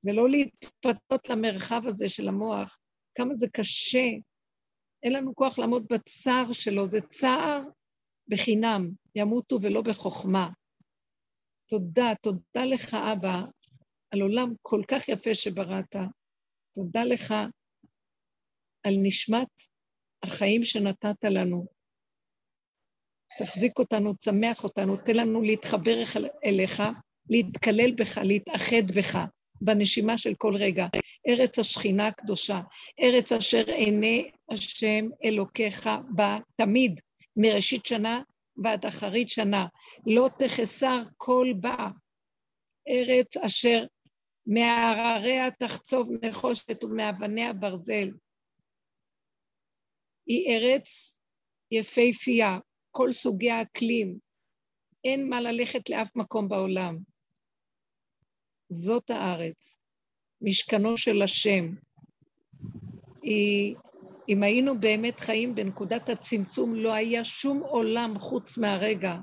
[0.04, 2.78] ולא להתפתות למרחב הזה של המוח,
[3.14, 4.08] כמה זה קשה.
[5.02, 7.62] אין לנו כוח לעמוד בצער שלו, זה צער
[8.30, 10.48] בחינם, ימותו ולא בחוכמה.
[11.68, 13.42] תודה, תודה לך, אבא,
[14.10, 15.96] על עולם כל כך יפה שבראת.
[16.74, 17.34] תודה לך
[18.82, 19.48] על נשמת
[20.22, 21.66] החיים שנתת לנו.
[23.38, 26.02] תחזיק אותנו, צמח אותנו, תן לנו להתחבר
[26.44, 26.82] אליך,
[27.30, 29.18] להתקלל בך, להתאחד בך,
[29.60, 30.86] בנשימה של כל רגע.
[31.28, 32.60] ארץ השכינה הקדושה,
[33.02, 37.00] ארץ אשר עיני השם אלוקיך בה תמיד,
[37.40, 38.22] מראשית שנה
[38.64, 39.66] ועד אחרית שנה.
[40.06, 41.88] לא תחסר כל בה.
[42.88, 43.84] ארץ אשר
[44.46, 48.08] מהרריה תחצוב נחושת ומאבניה ברזל.
[50.26, 51.20] היא ארץ
[51.70, 52.58] יפהפייה,
[52.90, 54.18] כל סוגי האקלים.
[55.04, 56.98] אין מה ללכת לאף מקום בעולם.
[58.68, 59.78] זאת הארץ,
[60.42, 61.74] משכנו של השם.
[63.22, 63.74] היא,
[64.30, 69.14] אם היינו באמת חיים בנקודת הצמצום, לא היה שום עולם חוץ מהרגע,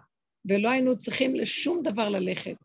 [0.45, 2.55] ולא היינו צריכים לשום דבר ללכת.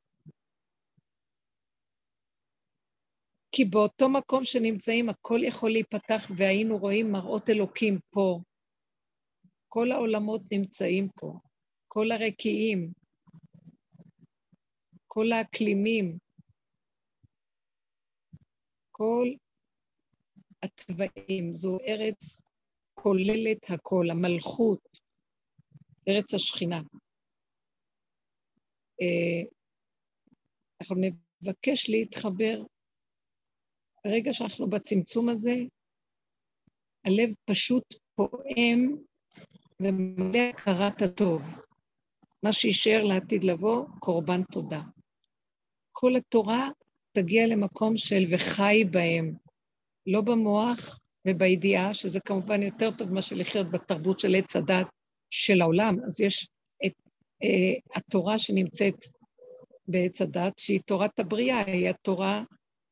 [3.53, 8.41] כי באותו מקום שנמצאים הכל יכול להיפתח והיינו רואים מראות אלוקים פה.
[9.69, 11.39] כל העולמות נמצאים פה,
[11.89, 12.93] כל הרקיעים,
[15.07, 16.19] כל האקלימים,
[18.91, 19.29] כל
[20.63, 21.55] התוואים.
[21.55, 22.43] זו ארץ
[22.95, 24.89] כוללת הכל, המלכות,
[26.09, 26.81] ארץ השכינה.
[29.01, 29.51] אה,
[30.81, 32.63] אנחנו נבקש להתחבר
[34.05, 35.55] ברגע שאנחנו בצמצום הזה,
[37.05, 37.85] הלב פשוט
[38.15, 38.97] פועם
[39.81, 41.43] ומלא הכרת הטוב.
[42.43, 44.81] מה שישאר לעתיד לבוא, קורבן תודה.
[45.93, 46.69] כל התורה
[47.13, 49.35] תגיע למקום של וחי בהם,
[50.07, 50.99] לא במוח
[51.29, 54.87] ובידיעה, שזה כמובן יותר טוב מאשר לחיות בתרבות של עץ הדת
[55.31, 55.97] של העולם.
[56.07, 56.49] אז יש
[56.87, 56.93] את
[57.43, 58.97] אה, התורה שנמצאת
[59.89, 62.45] בעץ הדת, שהיא תורת הבריאה, היא התורה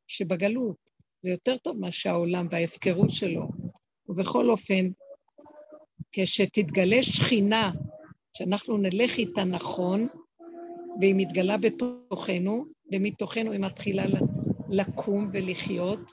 [0.06, 0.76] שבגלות.
[1.22, 3.48] זה יותר טוב מאשר העולם וההפקרות שלו.
[4.08, 4.88] ובכל אופן,
[6.12, 7.72] כשתתגלה שכינה,
[8.36, 10.08] שאנחנו נלך איתה נכון,
[11.00, 14.04] והיא מתגלה בתוכנו, ומתוכנו היא מתחילה
[14.68, 16.12] לקום ולחיות,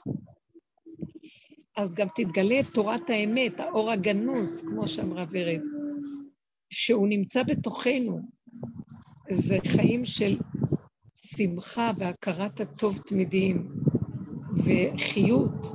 [1.78, 5.60] אז גם תתגלה תורת האמת, האור הגנוז, כמו שאמרה ורד,
[6.70, 8.20] שהוא נמצא בתוכנו.
[9.30, 10.38] זה חיים של
[11.14, 13.68] שמחה והכרת הטוב תמידיים.
[14.64, 15.66] וחיות,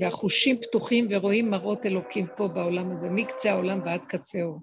[0.00, 4.60] והחושים פתוחים ורואים מראות אלוקים פה בעולם הזה, מקצה העולם ועד קצהו,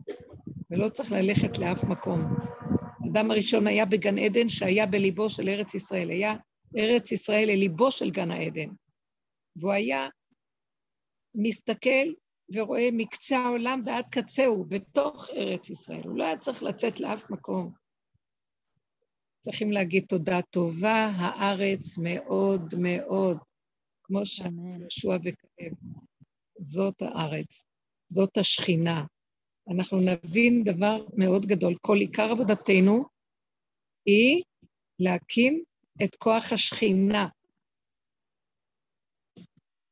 [0.72, 2.22] ולא צריך ללכת לאף מקום.
[3.04, 6.36] האדם הראשון היה בגן עדן שהיה בליבו של ארץ ישראל, היה
[6.78, 8.70] ארץ ישראל לליבו של גן העדן,
[9.56, 10.08] והוא היה
[11.36, 12.14] מסתכל
[12.54, 16.02] ורואה מקצה העולם ועד קצהו, בתוך ארץ ישראל.
[16.04, 17.72] הוא לא היה צריך לצאת לאף מקום.
[19.44, 23.38] צריכים להגיד תודה טובה, הארץ מאוד מאוד,
[24.04, 25.74] כמו שישוע וכאב.
[26.60, 27.64] זאת הארץ,
[28.10, 29.04] זאת השכינה.
[29.72, 31.76] אנחנו נבין דבר מאוד גדול.
[31.82, 33.04] כל עיקר עבודתנו
[34.06, 34.44] היא
[35.00, 35.64] להקים
[36.04, 37.28] את כוח השכינה.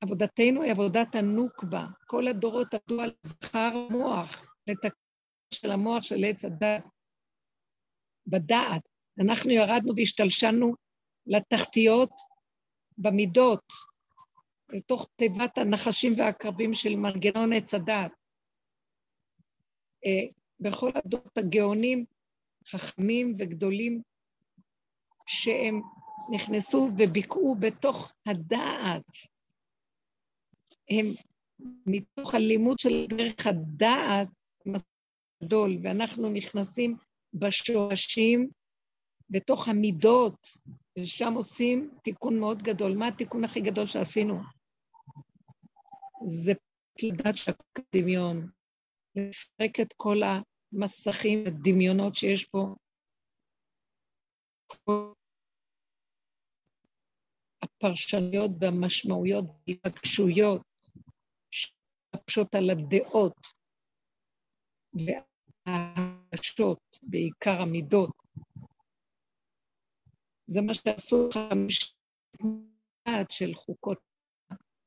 [0.02, 1.86] עבודתנו היא עבודת הנוקבה.
[2.08, 4.90] כל הדורות עבדו על זכר המוח, לתקן
[5.54, 6.84] של המוח של עץ הדת,
[8.28, 8.82] בדעת.
[9.20, 10.74] אנחנו ירדנו והשתלשלנו
[11.28, 12.12] לתחתיות
[12.98, 13.64] במידות,
[14.70, 18.12] לתוך תיבת הנחשים והעקרבים של מנגנון עץ הדת.
[20.06, 22.06] אה, בכל הדורות הגאונים,
[22.68, 24.02] חכמים וגדולים,
[25.28, 25.82] שהם
[26.32, 29.06] נכנסו וביקעו בתוך הדעת.
[30.90, 31.14] הם
[31.86, 34.28] מתוך הלימוד של דרך הדעת
[35.44, 36.98] גדול, ואנחנו נכנסים
[37.34, 38.50] בשורשים,
[39.30, 40.58] בתוך המידות,
[41.00, 42.98] ושם עושים תיקון מאוד גדול.
[42.98, 44.40] מה התיקון הכי גדול שעשינו?
[46.26, 46.54] זה
[47.04, 47.82] לדעת שהכל
[49.16, 52.76] לפרק את כל המסכים, הדמיונות שיש פה.
[54.68, 55.14] כל
[57.62, 60.69] הפרשנויות והמשמעויות, ההתרגשויות,
[62.30, 63.38] שמפשות על הדעות
[65.66, 68.10] וההרגשות, בעיקר המידות.
[70.48, 71.96] זה מה שעשו חמש
[73.30, 73.98] של חוקות,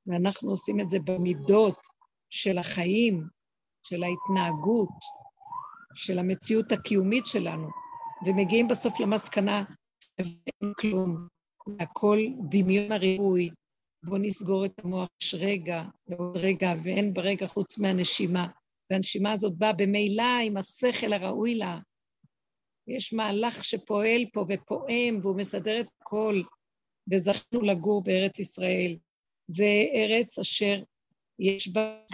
[0.06, 1.78] ואנחנו עושים את זה במידות
[2.30, 3.28] של החיים,
[3.82, 4.88] של ההתנהגות,
[5.94, 7.68] של המציאות הקיומית שלנו,
[8.26, 9.64] ומגיעים בסוף למסקנה
[10.20, 11.28] שאין כלום,
[11.80, 12.18] הכל
[12.50, 13.50] דמיון הריבוי,
[14.04, 18.48] בואו נסגור את המוח רגע ועוד רגע, ואין ברגע חוץ מהנשימה.
[18.90, 21.78] והנשימה הזאת באה במילא עם השכל הראוי לה.
[22.86, 26.42] יש מהלך שפועל פה ופועם, והוא מסדר את הכל,
[27.10, 28.96] וזכינו לגור בארץ ישראל.
[29.46, 30.82] זה ארץ אשר
[31.38, 32.04] יש בה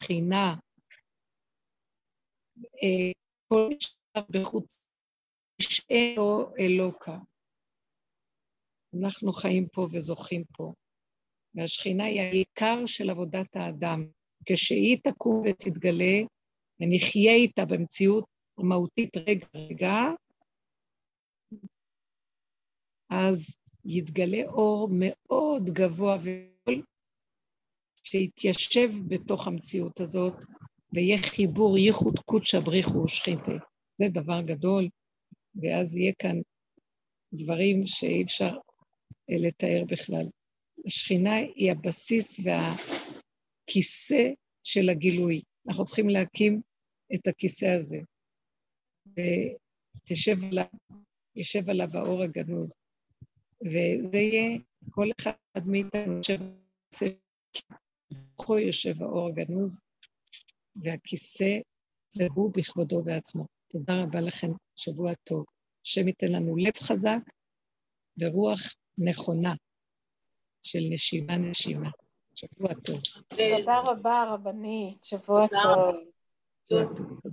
[0.00, 0.54] בחינה.
[2.58, 3.12] אה,
[3.48, 4.82] כל משאר בחוץ,
[5.62, 7.18] שאין לו אלוקה.
[9.00, 10.72] אנחנו חיים פה וזוכים פה.
[11.54, 14.06] והשכינה היא העיקר של עבודת האדם.
[14.46, 16.20] כשהיא תקום ותתגלה,
[16.80, 18.24] ונחיה איתה במציאות
[18.58, 19.94] מהותית רגע-רגע,
[23.10, 26.82] אז יתגלה אור מאוד גבוה וגדול,
[28.04, 30.34] שיתיישב בתוך המציאות הזאת,
[30.92, 33.52] ויהיה חיבור ייחוד קודשא בריחו ושכינתה.
[33.94, 34.88] זה דבר גדול,
[35.54, 36.36] ואז יהיה כאן
[37.32, 38.56] דברים שאי אפשר
[39.28, 40.28] לתאר בכלל.
[40.86, 44.30] השכינה היא הבסיס והכיסא
[44.64, 45.42] של הגילוי.
[45.68, 46.60] אנחנו צריכים להקים
[47.14, 48.00] את הכיסא הזה.
[49.06, 50.64] ותשב עליו,
[51.36, 52.74] יושב עליו האור הגנוז.
[53.60, 54.58] וזה יהיה,
[54.90, 56.38] כל אחד מאיתנו יושב,
[58.10, 59.80] בתוכו יושב האור הגנוז,
[60.76, 61.58] והכיסא
[62.10, 63.46] זה הוא בכבודו בעצמו.
[63.68, 65.44] תודה רבה לכם, שבוע טוב.
[65.86, 67.20] השם ייתן לנו לב חזק
[68.18, 68.60] ורוח
[68.98, 69.54] נכונה
[70.62, 71.90] של נשימה נשימה.
[72.34, 73.00] שבוע טוב.
[73.28, 75.96] תודה רבה, רבנית, שבוע טוב.
[76.68, 77.32] שבוע טוב.